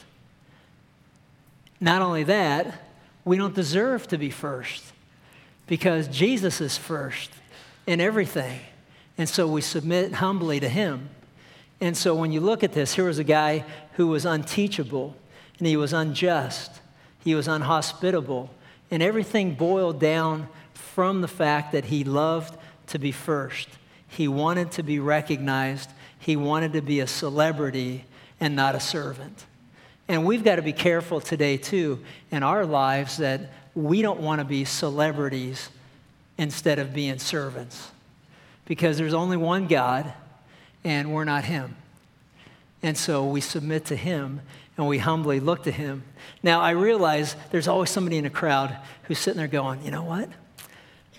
[1.80, 2.82] Not only that,
[3.24, 4.85] we don't deserve to be first
[5.66, 7.30] because Jesus is first
[7.87, 8.61] in everything.
[9.18, 11.09] And so we submit humbly to Him.
[11.80, 15.16] And so when you look at this, here was a guy who was unteachable
[15.59, 16.80] and he was unjust
[17.27, 18.49] he was unhospitable.
[18.89, 23.69] And everything boiled down from the fact that he loved to be first.
[24.07, 28.05] He wanted to be recognized, he wanted to be a celebrity
[28.39, 29.45] and not a servant.
[30.07, 31.99] And we've got to be careful today, too,
[32.31, 35.69] in our lives that we don't want to be celebrities
[36.39, 37.91] instead of being servants.
[38.67, 40.12] Because there's only one God,
[40.85, 41.75] and we're not Him.
[42.85, 44.43] And so we submit to Him
[44.77, 46.05] and we humbly look to him.
[46.43, 50.03] Now, I realize there's always somebody in a crowd who's sitting there going, you know
[50.03, 50.29] what?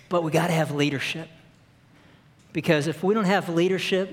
[0.08, 1.28] But we got to have leadership.
[2.52, 4.10] Because if we don't have leadership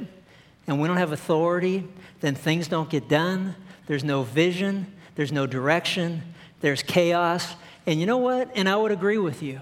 [0.68, 1.88] and we don't have authority,
[2.22, 3.56] then things don't get done.
[3.88, 6.22] There's no vision, there's no direction,
[6.62, 7.56] there's chaos.
[7.86, 8.50] And you know what?
[8.56, 9.62] And I would agree with you.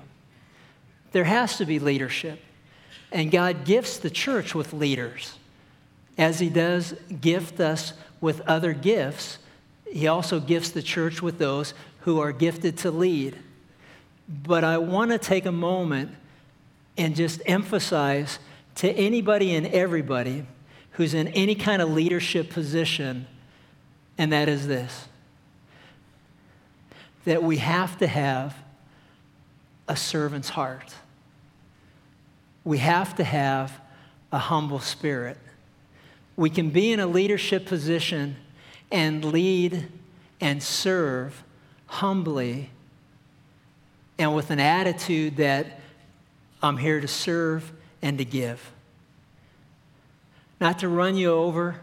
[1.12, 2.39] There has to be leadership.
[3.12, 5.38] And God gifts the church with leaders,
[6.17, 9.38] as He does gift us with other gifts
[9.93, 13.38] he also gifts the church with those who are gifted to lead.
[14.27, 16.12] But I want to take a moment
[16.97, 18.39] and just emphasize
[18.75, 20.47] to anybody and everybody
[20.93, 23.27] who's in any kind of leadership position,
[24.17, 25.08] and that is this
[27.25, 28.53] that we have to have
[29.88, 30.93] a servant's heart.
[32.65, 33.79] We have to have
[34.29, 35.38] a humble spirit.
[36.36, 38.36] We can be in a leadership position
[38.93, 39.88] and lead
[40.39, 41.43] and serve
[41.88, 42.69] humbly
[44.19, 45.79] and with an attitude that
[46.62, 48.71] I'm here to serve and to give.
[50.62, 51.82] Not to run you over,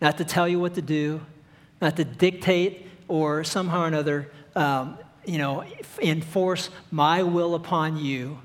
[0.00, 1.20] not to tell you what to do,
[1.80, 5.64] not to dictate or somehow or another, um, you know,
[6.02, 8.38] enforce my will upon you,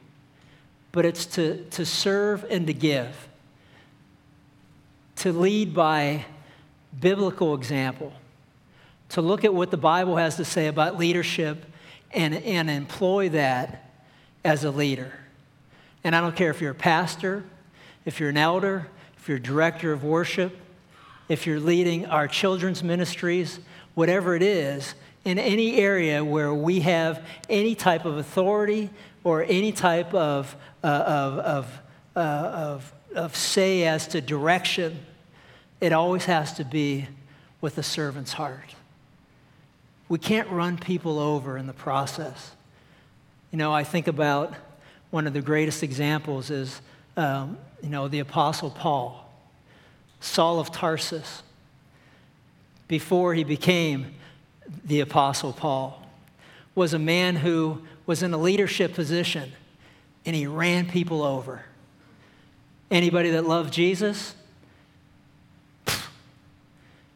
[0.91, 3.27] but it's to, to serve and to give,
[5.15, 6.25] to lead by
[6.99, 8.13] biblical example,
[9.09, 11.65] to look at what the Bible has to say about leadership
[12.11, 13.89] and, and employ that
[14.43, 15.13] as a leader.
[16.03, 17.43] And I don't care if you're a pastor,
[18.05, 20.57] if you're an elder, if you're director of worship,
[21.29, 23.59] if you're leading our children's ministries,
[23.95, 28.89] whatever it is, in any area where we have any type of authority
[29.23, 31.79] or any type of, uh, of, of,
[32.15, 34.99] uh, of, of say as to direction,
[35.83, 37.05] it always has to be
[37.59, 38.73] with a servant's heart.
[40.07, 42.51] We can't run people over in the process.
[43.51, 44.53] You know, I think about
[45.11, 46.79] one of the greatest examples is,
[47.17, 49.29] um, you know, the Apostle Paul,
[50.21, 51.43] Saul of Tarsus,
[52.87, 54.13] before he became
[54.85, 56.01] the Apostle Paul,
[56.75, 59.51] was a man who was in a leadership position
[60.25, 61.65] and he ran people over.
[62.89, 64.35] Anybody that loved Jesus,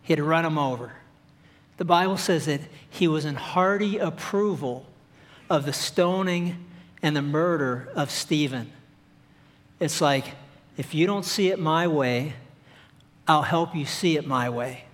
[0.08, 0.94] he'd run them over.
[1.76, 4.86] The Bible says that he was in hearty approval
[5.50, 6.66] of the stoning
[7.04, 8.72] and the murder of Stephen.
[9.80, 10.26] It's like,
[10.78, 12.34] if you don't see it my way,
[13.28, 14.86] I'll help you see it my way.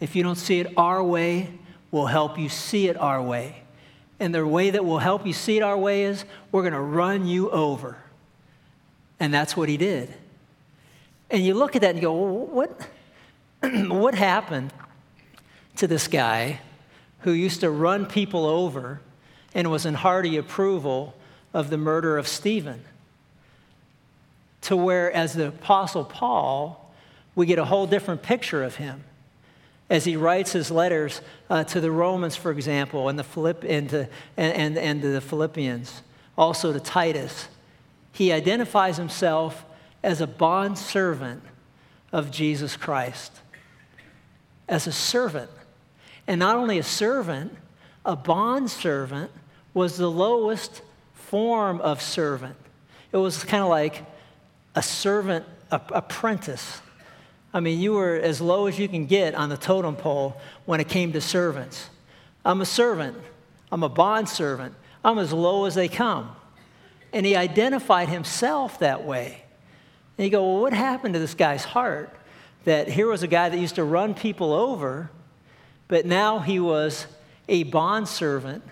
[0.00, 1.50] If you don't see it our way,
[1.90, 3.62] we'll help you see it our way.
[4.18, 6.80] And the way that we'll help you see it our way is we're going to
[6.80, 7.98] run you over.
[9.20, 10.12] And that's what he did.
[11.30, 12.88] And you look at that and you go, well, what,
[13.88, 14.72] what happened
[15.76, 16.60] to this guy
[17.20, 19.00] who used to run people over
[19.54, 21.14] and was in hearty approval
[21.52, 22.84] of the murder of Stephen.
[24.62, 26.92] To where, as the Apostle Paul,
[27.34, 29.04] we get a whole different picture of him.
[29.90, 33.88] As he writes his letters uh, to the Romans, for example, and, the Philipp, and,
[33.90, 36.02] to, and, and, and to the Philippians,
[36.36, 37.48] also to Titus,
[38.12, 39.64] he identifies himself
[40.02, 41.42] as a bond servant
[42.12, 43.32] of Jesus Christ.
[44.68, 45.50] As a servant.
[46.26, 47.56] And not only a servant,
[48.04, 49.30] a bond servant
[49.72, 50.82] was the lowest
[51.14, 52.56] form of servant.
[53.12, 54.04] It was kind of like
[54.74, 56.80] a servant a, apprentice.
[57.52, 60.80] I mean, you were as low as you can get on the totem pole when
[60.80, 61.88] it came to servants.
[62.44, 63.16] I'm a servant.
[63.70, 64.74] I'm a bond servant.
[65.04, 66.34] I'm as low as they come.
[67.12, 69.44] And he identified himself that way.
[70.18, 72.14] And you go, well, what happened to this guy's heart?
[72.64, 75.10] That here was a guy that used to run people over,
[75.88, 77.06] but now he was
[77.48, 78.62] a bondservant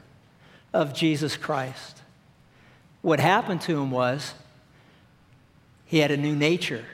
[0.73, 2.01] of Jesus Christ.
[3.03, 4.35] What happened to him was
[5.85, 6.85] he had a new nature.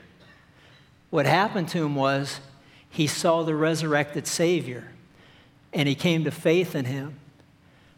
[1.09, 2.39] What happened to him was
[2.89, 4.91] he saw the resurrected Savior
[5.71, 7.19] and he came to faith in him.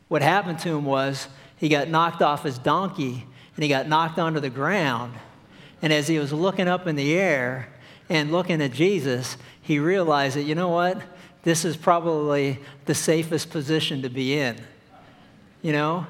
[0.10, 4.20] What happened to him was he got knocked off his donkey and he got knocked
[4.20, 5.14] onto the ground.
[5.82, 7.70] And as he was looking up in the air
[8.12, 11.02] and looking at Jesus, he realized that, you know what?
[11.42, 14.62] This is probably the safest position to be in
[15.62, 16.08] you know?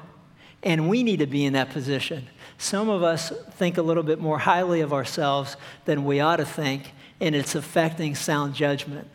[0.62, 2.26] And we need to be in that position.
[2.58, 6.44] Some of us think a little bit more highly of ourselves than we ought to
[6.44, 9.08] think, and it's affecting sound judgment.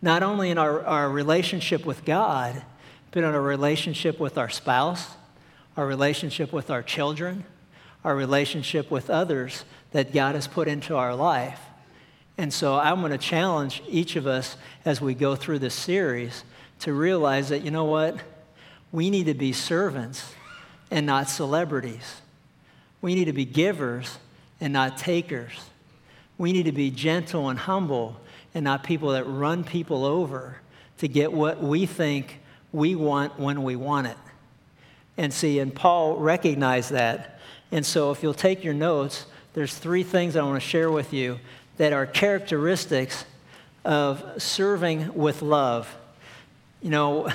[0.00, 2.62] Not only in our, our relationship with God,
[3.10, 5.14] but in our relationship with our spouse,
[5.76, 7.44] our relationship with our children,
[8.04, 11.60] our relationship with others that God has put into our life.
[12.36, 16.44] And so I'm going to challenge each of us as we go through this series
[16.80, 18.18] to realize that, you know what?
[18.90, 20.34] We need to be servants
[20.90, 22.20] and not celebrities.
[23.00, 24.18] We need to be givers
[24.60, 25.52] and not takers.
[26.38, 28.20] We need to be gentle and humble
[28.54, 30.58] and not people that run people over
[30.98, 32.40] to get what we think
[32.72, 34.16] we want when we want it.
[35.16, 37.38] And see, and Paul recognized that.
[37.70, 41.12] And so if you'll take your notes, there's three things I want to share with
[41.12, 41.38] you
[41.76, 43.24] that are characteristics
[43.84, 45.94] of serving with love.
[46.80, 47.28] You know,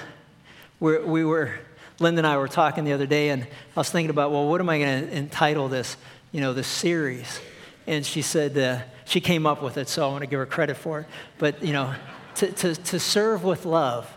[0.80, 1.54] we're, we were,
[2.00, 4.62] Linda and I were talking the other day, and I was thinking about, well, what
[4.62, 5.98] am I going to entitle this,
[6.32, 7.40] you know, this series?
[7.88, 10.46] And she said, uh, she came up with it, so I want to give her
[10.46, 11.08] credit for it.
[11.38, 11.94] But, you know,
[12.36, 14.10] to, to, to serve with love,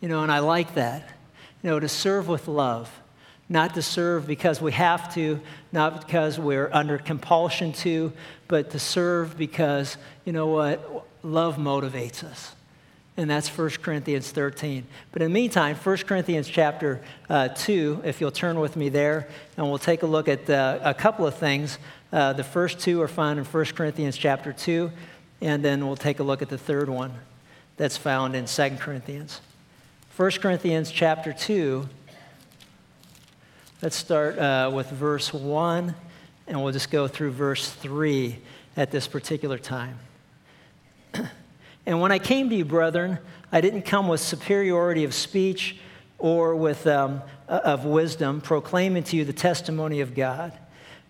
[0.00, 1.08] you know, and I like that.
[1.62, 2.88] You know, to serve with love,
[3.48, 5.40] not to serve because we have to,
[5.72, 8.12] not because we're under compulsion to,
[8.46, 12.54] but to serve because, you know what, love motivates us.
[13.16, 14.86] and that's 1 Corinthians 13.
[15.10, 19.28] But in the meantime, 1 Corinthians chapter uh, 2, if you'll turn with me there,
[19.56, 21.78] and we'll take a look at uh, a couple of things.
[22.12, 24.90] Uh, the first two are found in 1 Corinthians chapter 2,
[25.40, 27.12] and then we'll take a look at the third one
[27.76, 29.40] that's found in 2 Corinthians.
[30.16, 31.88] 1 Corinthians chapter 2,
[33.80, 35.94] let's start uh, with verse 1,
[36.48, 38.36] and we'll just go through verse 3
[38.76, 39.98] at this particular time.
[41.86, 43.18] and when I came to you, brethren,
[43.52, 45.76] I didn't come with superiority of speech
[46.18, 50.52] or with um, of wisdom, proclaiming to you the testimony of God.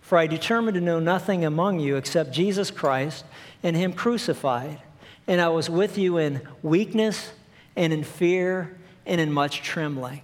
[0.01, 3.25] For I determined to know nothing among you except Jesus Christ
[3.63, 4.79] and Him crucified.
[5.27, 7.31] And I was with you in weakness
[7.75, 10.21] and in fear and in much trembling.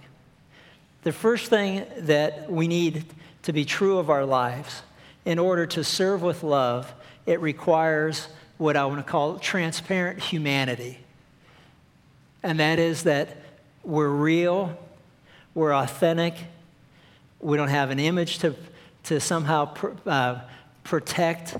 [1.06, 3.04] The first thing that we need
[3.42, 4.82] to be true of our lives
[5.24, 6.92] in order to serve with love,
[7.26, 8.26] it requires
[8.58, 10.98] what I want to call transparent humanity.
[12.42, 13.36] And that is that
[13.84, 14.76] we're real,
[15.54, 16.34] we're authentic,
[17.38, 18.56] we don't have an image to,
[19.04, 20.40] to somehow pr- uh,
[20.82, 21.56] protect,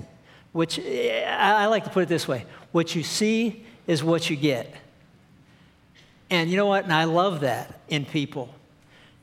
[0.51, 4.75] which I like to put it this way what you see is what you get.
[6.29, 6.83] And you know what?
[6.83, 8.53] And I love that in people.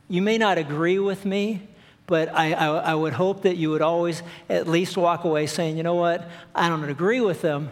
[0.08, 1.62] You may not agree with me,
[2.06, 5.78] but I, I, I, would hope that you would always at least walk away saying,
[5.78, 6.28] you know what?
[6.54, 7.70] I don't agree with him,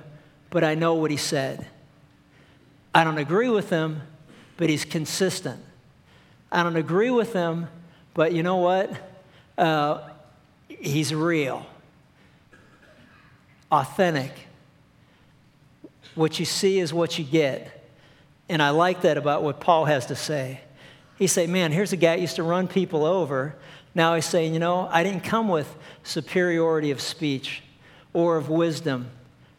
[0.49, 1.67] but I know what he said.
[2.95, 4.03] I don't agree with him,
[4.57, 5.63] but he's consistent.
[6.51, 7.69] I don't agree with him,
[8.15, 8.91] but you know what?
[9.59, 10.09] Uh,
[10.69, 11.67] he's real,
[13.71, 14.33] authentic.
[16.15, 17.83] What you see is what you get.
[18.49, 20.61] And I like that about what Paul has to say.
[21.23, 23.55] He say, man, here's a guy who used to run people over.
[23.95, 27.63] Now he's saying, you know, I didn't come with superiority of speech
[28.13, 29.09] or of wisdom,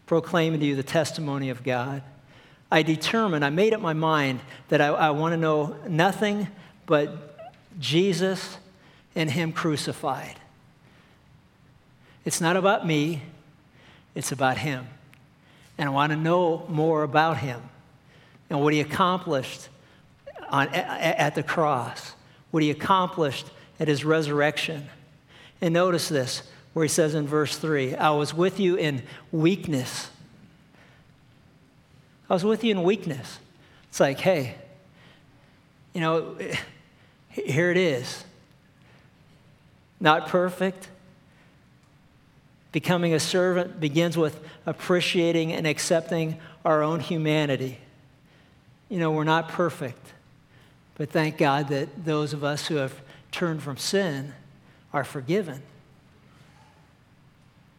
[0.05, 2.03] proclaiming to you the testimony of God.
[2.69, 6.49] I determined, I made up my mind that I, I want to know nothing
[6.85, 7.49] but
[7.79, 8.57] Jesus
[9.15, 10.35] and Him crucified.
[12.25, 13.21] It's not about me,
[14.15, 14.85] it's about Him.
[15.77, 17.61] And I want to know more about Him
[18.49, 19.69] and what He accomplished
[20.53, 22.13] on, at the cross,
[22.51, 23.47] what He accomplished
[23.79, 24.87] at his resurrection.
[25.59, 26.43] And notice this,
[26.73, 30.09] where he says in verse 3 I was with you in weakness.
[32.29, 33.39] I was with you in weakness.
[33.89, 34.55] It's like, hey,
[35.93, 36.37] you know,
[37.29, 38.23] here it is.
[39.99, 40.87] Not perfect.
[42.71, 47.77] Becoming a servant begins with appreciating and accepting our own humanity.
[48.89, 50.13] You know, we're not perfect,
[50.95, 52.93] but thank God that those of us who have
[53.31, 54.33] turned from sin
[54.93, 55.61] are forgiven.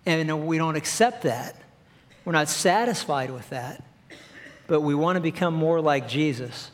[0.06, 1.56] And we don't accept that.
[2.24, 3.82] We're not satisfied with that.
[4.66, 6.70] But we want to become more like Jesus.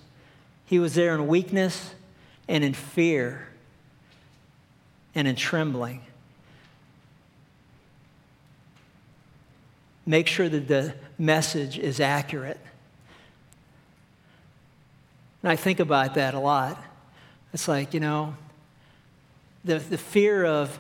[0.65, 1.95] He was there in weakness
[2.49, 3.49] and in fear
[5.15, 6.03] and in trembling.
[10.07, 12.59] Make sure that the message is accurate.
[15.43, 16.83] And I think about that a lot.
[17.53, 18.37] It's like, you know,
[19.65, 20.79] the, the fear of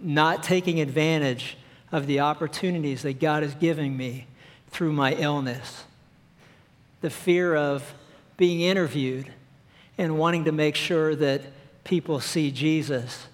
[0.00, 1.56] not taking advantage
[1.92, 4.26] of the opportunities that God is giving me
[4.68, 5.84] through my illness,
[7.00, 7.94] the fear of
[8.36, 9.32] being interviewed
[9.96, 11.42] and wanting to make sure that
[11.84, 13.26] people see Jesus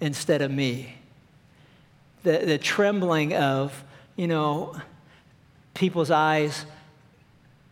[0.00, 0.96] instead of me,
[2.22, 3.82] the, the trembling of,
[4.16, 4.76] you know,
[5.72, 6.66] people's eyes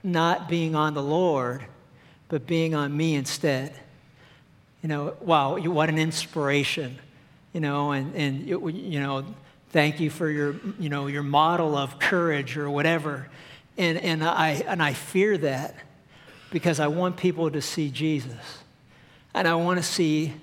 [0.02, 1.64] not being on the Lord,
[2.28, 3.74] but being on me instead
[4.82, 6.98] you know, wow, what an inspiration,
[7.52, 9.24] you know, and, and you know,
[9.70, 13.28] thank you for your, you know, your model of courage or whatever.
[13.78, 15.76] And, and, I, and I fear that
[16.50, 18.58] because I want people to see Jesus.
[19.34, 20.34] And I want to see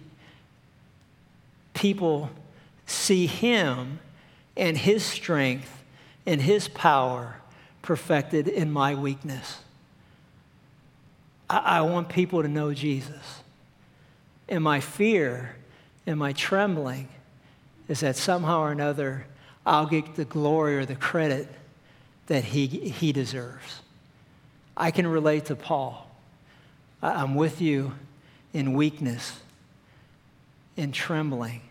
[1.74, 2.30] people
[2.88, 3.99] see him
[4.55, 5.84] and his strength
[6.26, 7.39] and his power
[7.90, 9.62] perfected in my weakness.
[11.50, 13.42] I, I want people to know Jesus.
[14.48, 15.56] And my fear
[16.06, 17.08] and my trembling
[17.88, 19.26] is that somehow or another
[19.66, 21.48] I'll get the glory or the credit
[22.28, 23.82] that he, he deserves.
[24.78, 26.12] I can relate to Paul.
[27.02, 27.94] I'm with you
[28.54, 29.40] in weakness,
[30.78, 31.62] in trembling,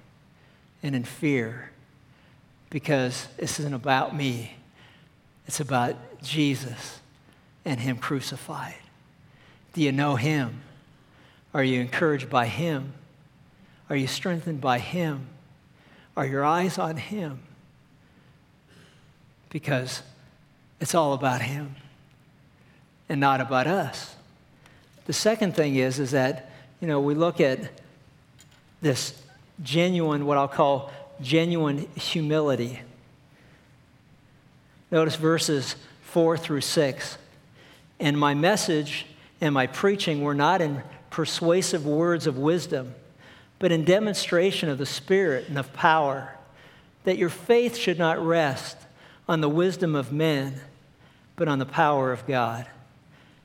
[0.83, 1.71] and in fear
[2.71, 4.57] because this isn't about me.
[5.49, 7.01] It's about Jesus
[7.64, 8.76] and Him crucified.
[9.72, 10.61] Do you know Him?
[11.53, 12.92] Are you encouraged by Him?
[13.90, 15.26] Are you strengthened by Him?
[16.16, 17.40] Are your eyes on Him?
[19.51, 20.03] Because
[20.80, 21.74] it's all about Him.
[23.09, 24.14] and not about us.
[25.07, 27.59] The second thing is, is that, you know, we look at
[28.82, 29.20] this
[29.62, 32.80] genuine, what I'll call genuine humility.
[34.91, 37.18] Notice verses 4 through 6.
[38.01, 39.07] And my message
[39.41, 42.95] and my preaching were not in persuasive words of wisdom,
[43.59, 46.34] but in demonstration of the Spirit and of power,
[47.05, 48.76] that your faith should not rest
[49.28, 50.61] on the wisdom of men,
[51.36, 52.66] but on the power of God.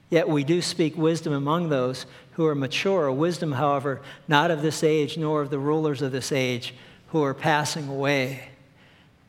[0.10, 4.62] Yet we do speak wisdom among those who are mature, a wisdom, however, not of
[4.62, 6.74] this age, nor of the rulers of this age
[7.08, 8.50] who are passing away.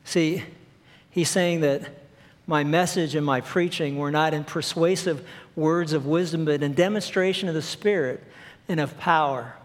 [0.03, 0.43] See,
[1.09, 1.89] he's saying that
[2.47, 7.49] my message and my preaching were not in persuasive words of wisdom, but in demonstration
[7.49, 8.23] of the Spirit
[8.67, 9.55] and of power.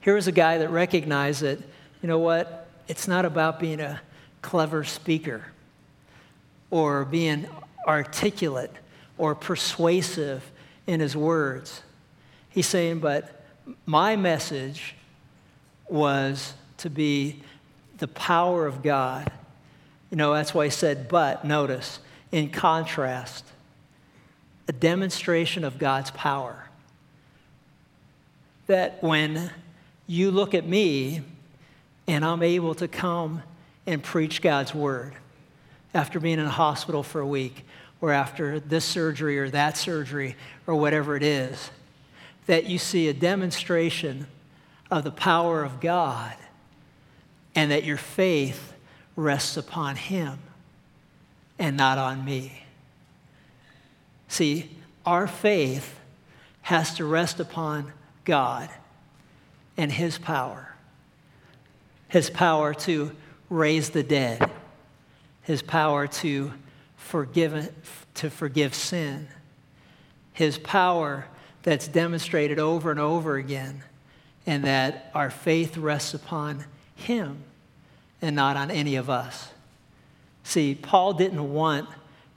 [0.00, 1.58] Here was a guy that recognized that,
[2.02, 4.00] you know what, it's not about being a
[4.42, 5.44] clever speaker
[6.70, 7.46] or being
[7.86, 8.72] articulate
[9.16, 10.50] or persuasive
[10.86, 11.82] in his words.
[12.50, 13.42] He's saying, but
[13.86, 14.94] my message
[15.88, 17.42] was to be
[17.98, 19.30] the power of God
[20.14, 21.98] you know, that's why I said, but notice,
[22.30, 23.44] in contrast,
[24.68, 26.68] a demonstration of God's power.
[28.68, 29.50] That when
[30.06, 31.22] you look at me
[32.06, 33.42] and I'm able to come
[33.88, 35.14] and preach God's word
[35.92, 37.66] after being in a hospital for a week
[38.00, 40.36] or after this surgery or that surgery
[40.68, 41.72] or whatever it is,
[42.46, 44.28] that you see a demonstration
[44.92, 46.36] of the power of God
[47.56, 48.73] and that your faith
[49.16, 50.38] rests upon Him
[51.58, 52.64] and not on me.
[54.28, 54.70] See,
[55.06, 55.98] our faith
[56.62, 57.92] has to rest upon
[58.24, 58.68] God
[59.76, 60.74] and His power.
[62.08, 63.12] His power to
[63.50, 64.50] raise the dead,
[65.42, 66.52] His power to
[66.96, 69.28] forgive, to forgive sin,
[70.32, 71.26] His power
[71.62, 73.82] that's demonstrated over and over again,
[74.46, 76.64] and that our faith rests upon
[76.96, 77.44] Him
[78.24, 79.50] and not on any of us.
[80.44, 81.88] See, Paul didn't want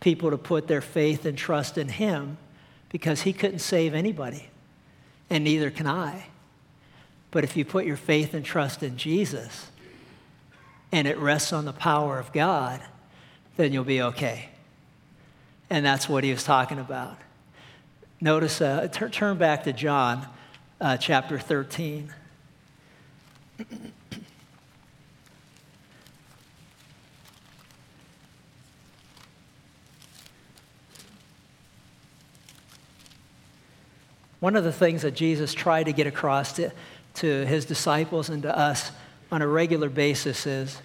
[0.01, 2.38] people to put their faith and trust in him
[2.89, 4.49] because he couldn't save anybody,
[5.29, 6.27] and neither can I.
[7.31, 9.67] But if you put your faith and trust in Jesus
[10.91, 12.81] and it rests on the power of God,
[13.55, 14.49] then you'll be okay.
[15.69, 17.17] And that's what he was talking about.
[18.19, 20.27] Notice, uh, t- turn back to John
[20.81, 22.13] uh, chapter 13.
[34.39, 36.71] One of the things that Jesus tried to get across to,
[37.15, 38.91] to his disciples and to us
[39.31, 40.81] on a regular basis is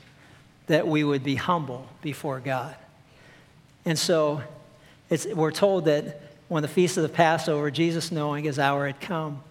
[0.67, 2.75] that we would be humble before God.
[3.85, 4.43] And so
[5.35, 9.43] we're told that when the feast of the Passover, Jesus, knowing his hour had come,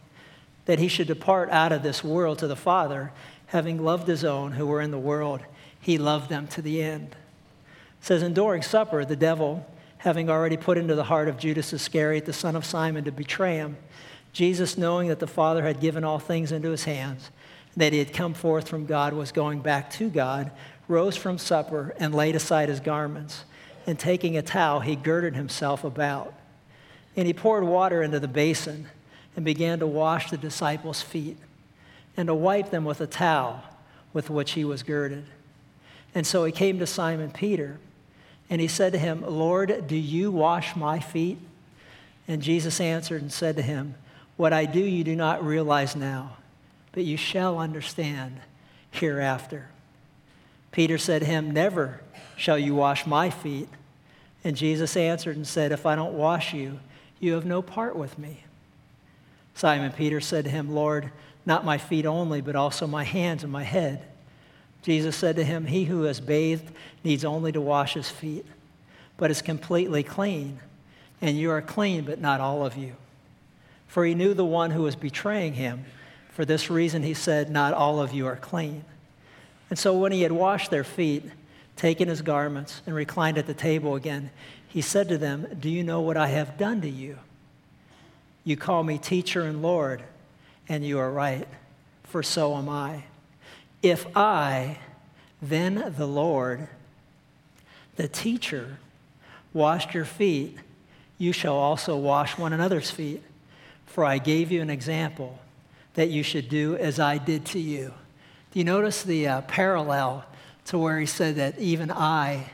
[0.66, 3.12] that he should depart out of this world to the Father,
[3.48, 5.42] having loved his own who were in the world,
[5.80, 7.10] he loved them to the end.
[7.12, 9.66] It says, and during supper, the devil,
[10.02, 13.58] having already put into the heart of Judas Iscariot, the son of Simon, to betray
[13.58, 13.78] him,
[14.34, 17.30] Jesus, knowing that the Father had given all things into his hands,
[17.78, 20.50] that he had come forth from God, was going back to God,
[20.88, 23.46] rose from supper and laid aside his garments.
[23.86, 26.34] And taking a towel, he girded himself about.
[27.16, 28.88] And he poured water into the basin
[29.36, 31.38] and began to wash the disciples' feet
[32.18, 33.64] and to wipe them with a towel
[34.14, 35.26] with which he was girded.
[36.16, 37.78] And so he came to Simon Peter
[38.52, 41.40] and he said to him, Lord, do you wash my feet?
[42.28, 43.96] And Jesus answered and said to him,
[44.42, 46.38] what I do, you do not realize now,
[46.94, 48.40] but you shall understand
[48.90, 49.68] hereafter.
[50.72, 52.02] Peter said to him, Never
[52.38, 53.70] shall you wash my feet.
[54.44, 56.80] And Jesus answered and said, If I don't wash you,
[57.20, 58.44] you have no part with me.
[59.54, 61.12] Simon Peter said to him, Lord,
[61.46, 64.04] not my feet only, but also my hands and my head.
[64.82, 66.72] Jesus said to him, He who has bathed
[67.04, 68.46] needs only to wash his feet,
[69.18, 70.60] but is completely clean.
[71.22, 72.96] And you are clean, but not all of you
[73.92, 75.84] for he knew the one who was betraying him.
[76.30, 78.86] For this reason, he said, Not all of you are clean.
[79.70, 81.26] And so when he had washed their feet,
[81.76, 84.30] taken his garments, and reclined at the table again,
[84.66, 87.18] he said to them, Do you know what I have done to you?
[88.46, 90.02] You call me teacher and Lord,
[90.70, 91.50] and you are right,
[92.06, 93.04] for so am I.
[93.82, 94.78] If I,
[95.42, 96.68] then the Lord,
[97.96, 98.78] the teacher,
[99.54, 100.58] washed your feet,
[101.18, 103.22] you shall also wash one another's feet.
[103.86, 105.40] For I gave you an example
[105.96, 107.94] that you should do as I did to you.
[108.52, 110.26] Do you notice the uh, parallel
[110.66, 112.52] to where he said that even I,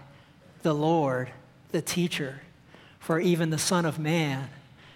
[0.63, 1.29] the Lord,
[1.71, 2.41] the teacher,
[2.99, 4.49] For even the Son of Man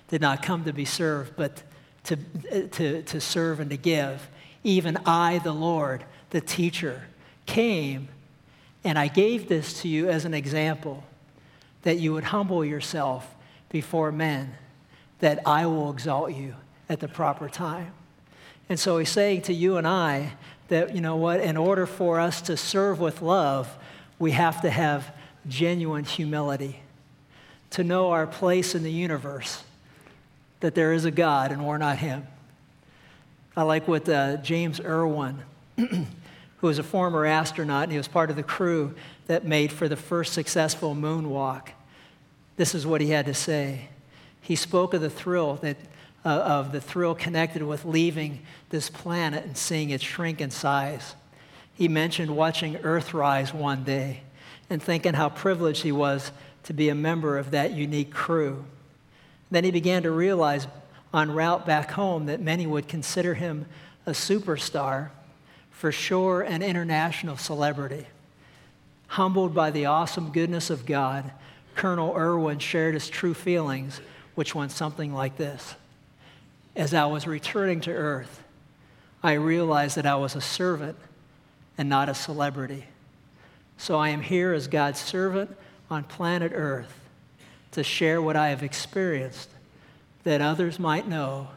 [0.10, 1.64] did not come to be served, but
[2.04, 2.18] to,
[2.68, 4.28] to, to serve and to give.
[4.66, 7.04] Even I, the Lord, the teacher,
[7.46, 8.10] came
[8.84, 11.04] and I gave this to you as an example
[11.84, 13.28] that you would humble yourself
[13.70, 14.54] before men,
[15.20, 16.56] that I will exalt you
[16.90, 17.94] at the proper time.
[18.70, 20.34] And so he's saying to you and I
[20.70, 23.78] that, you know what, in order for us to serve with love,
[24.18, 25.14] we have to have
[25.48, 26.82] genuine humility,
[27.72, 29.64] to know our place in the universe,
[30.60, 32.26] that there is a God and we're not Him.
[33.56, 35.40] I like what uh, James Irwin,
[36.62, 38.96] who was a former astronaut and he was part of the crew
[39.28, 41.70] that made for the first successful moonwalk.
[42.56, 43.90] This is what he had to say.
[44.42, 45.78] He spoke of the thrill that
[46.24, 51.16] uh, of the thrill connected with leaving this planet and seeing it shrink in size.
[51.74, 54.22] He mentioned watching Earth rise one day
[54.70, 56.32] and thinking how privileged he was
[56.64, 58.66] to be a member of that unique crew.
[59.50, 60.68] Then he began to realize
[61.14, 63.66] en route back home that many would consider him
[64.06, 65.10] a superstar,
[65.72, 68.06] for sure an international celebrity.
[69.08, 71.32] Humbled by the awesome goodness of God,
[71.76, 74.00] Colonel Irwin shared his true feelings,
[74.36, 75.76] which went something like this
[76.76, 78.44] As I was returning to earth,
[79.24, 80.98] I realized that I was a servant
[81.78, 82.86] and not a celebrity.
[83.78, 85.56] So I am here as God's servant
[85.90, 86.94] on planet Earth
[87.72, 89.50] to share what I have experienced
[90.24, 91.48] that others might know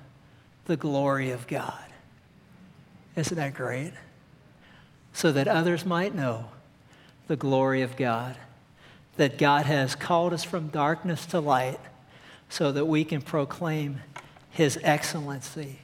[0.65, 1.85] the glory of God.
[3.17, 3.93] Isn't that great?
[5.15, 6.47] So that others might know
[7.29, 8.37] the glory of God.
[9.17, 11.81] That God has called us from darkness to light
[12.51, 14.01] so that we can proclaim
[14.51, 15.79] His excellency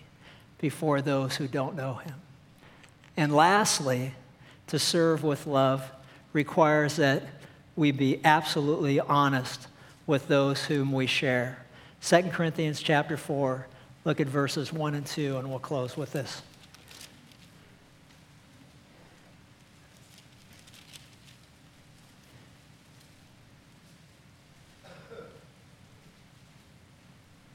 [0.58, 2.16] before those who don't know Him.
[3.16, 4.14] And lastly,
[4.66, 5.90] to serve with love
[6.32, 7.22] requires that
[7.76, 9.68] we be absolutely honest
[10.06, 11.64] with those whom we share.
[12.02, 13.66] 2 Corinthians chapter 4,
[14.04, 16.42] look at verses 1 and 2, and we'll close with this.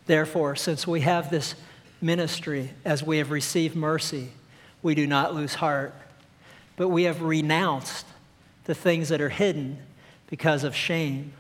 [0.06, 1.56] Therefore, since we have this
[2.01, 4.30] ministry as we have received mercy,
[4.84, 5.95] we do not lose heart,
[6.78, 8.06] but we have renounced
[8.66, 9.80] the things that are hidden
[10.28, 11.34] because of shame,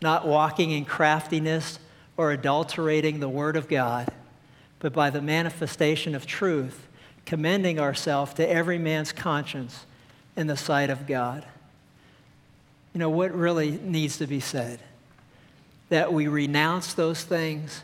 [0.00, 1.78] not walking in craftiness
[2.16, 4.08] or adulterating the Word of God,
[4.78, 6.86] but by the manifestation of truth,
[7.24, 9.86] commending ourselves to every man's conscience
[10.36, 11.44] in the sight of God.
[12.92, 14.80] You know, what really needs to be said?
[15.92, 17.82] That we renounce those things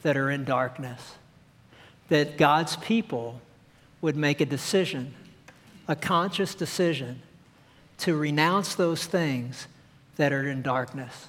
[0.00, 1.16] that are in darkness,
[2.08, 3.38] that God's people
[4.00, 5.12] would make a decision,
[5.86, 7.20] a conscious decision
[7.98, 9.66] to renounce those things
[10.16, 11.28] that are in darkness.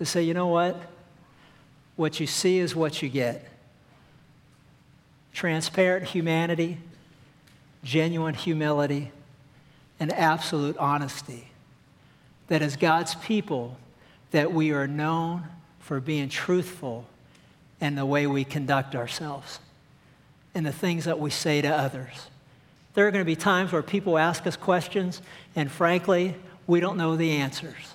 [0.00, 0.76] To say, you know what?
[1.96, 3.48] What you see is what you get.
[5.32, 6.76] Transparent humanity,
[7.82, 9.12] genuine humility,
[9.98, 11.48] and absolute honesty.
[12.48, 13.78] That as God's people,
[14.30, 15.44] that we are known
[15.84, 17.04] for being truthful
[17.78, 19.60] in the way we conduct ourselves
[20.54, 22.28] and the things that we say to others.
[22.94, 25.20] There are going to be times where people ask us questions,
[25.54, 27.94] and frankly, we don't know the answers.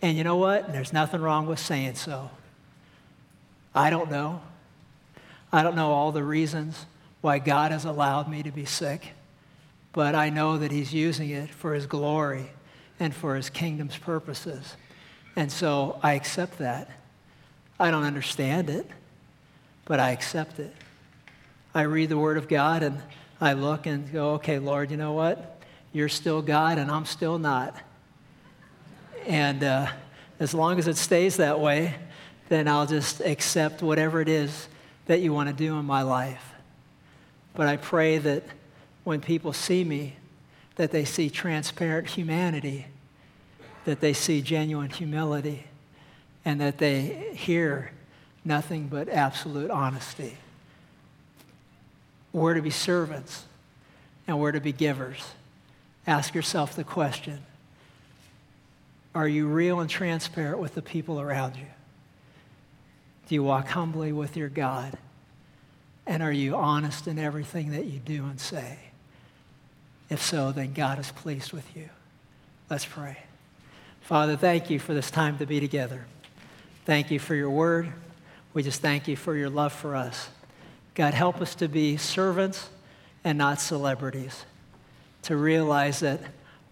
[0.00, 0.70] And you know what?
[0.70, 2.30] There's nothing wrong with saying so.
[3.74, 4.40] I don't know.
[5.52, 6.86] I don't know all the reasons
[7.20, 9.08] why God has allowed me to be sick,
[9.92, 12.52] but I know that He's using it for His glory
[13.00, 14.76] and for His kingdom's purposes.
[15.38, 16.90] And so I accept that.
[17.78, 18.90] I don't understand it,
[19.84, 20.74] but I accept it.
[21.72, 23.00] I read the Word of God and
[23.40, 25.62] I look and go, okay, Lord, you know what?
[25.92, 27.76] You're still God and I'm still not.
[29.28, 29.86] And uh,
[30.40, 31.94] as long as it stays that way,
[32.48, 34.66] then I'll just accept whatever it is
[35.06, 36.52] that you want to do in my life.
[37.54, 38.42] But I pray that
[39.04, 40.16] when people see me,
[40.74, 42.86] that they see transparent humanity,
[43.88, 45.64] that they see genuine humility,
[46.44, 47.90] and that they hear
[48.44, 50.36] nothing but absolute honesty.
[52.34, 53.46] We're to be servants
[54.26, 55.30] and we're to be givers.
[56.06, 57.38] Ask yourself the question
[59.14, 61.68] Are you real and transparent with the people around you?
[63.26, 64.98] Do you walk humbly with your God?
[66.06, 68.80] And are you honest in everything that you do and say?
[70.10, 71.88] If so, then God is pleased with you.
[72.68, 73.16] Let's pray.
[74.08, 76.06] Father, thank you for this time to be together.
[76.86, 77.92] Thank you for your word.
[78.54, 80.30] We just thank you for your love for us.
[80.94, 82.70] God, help us to be servants
[83.22, 84.46] and not celebrities,
[85.24, 86.22] to realize that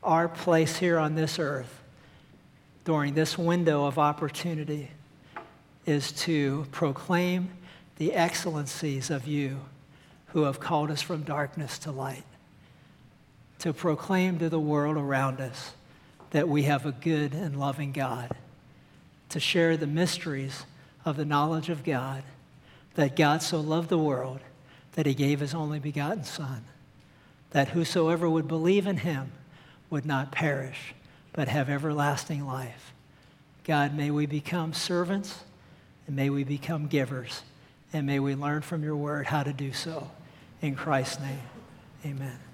[0.02, 1.82] our place here on this earth
[2.86, 4.90] during this window of opportunity
[5.84, 7.50] is to proclaim
[7.96, 9.60] the excellencies of you
[10.28, 12.24] who have called us from darkness to light,
[13.58, 15.72] to proclaim to the world around us
[16.30, 18.30] that we have a good and loving God,
[19.28, 20.64] to share the mysteries
[21.04, 22.22] of the knowledge of God,
[22.94, 24.40] that God so loved the world
[24.92, 26.64] that he gave his only begotten Son,
[27.50, 29.32] that whosoever would believe in him
[29.90, 30.94] would not perish,
[31.32, 32.92] but have everlasting life.
[33.64, 35.40] God, may we become servants
[36.06, 37.42] and may we become givers
[37.92, 40.10] and may we learn from your word how to do so.
[40.62, 41.40] In Christ's name,
[42.04, 42.45] amen.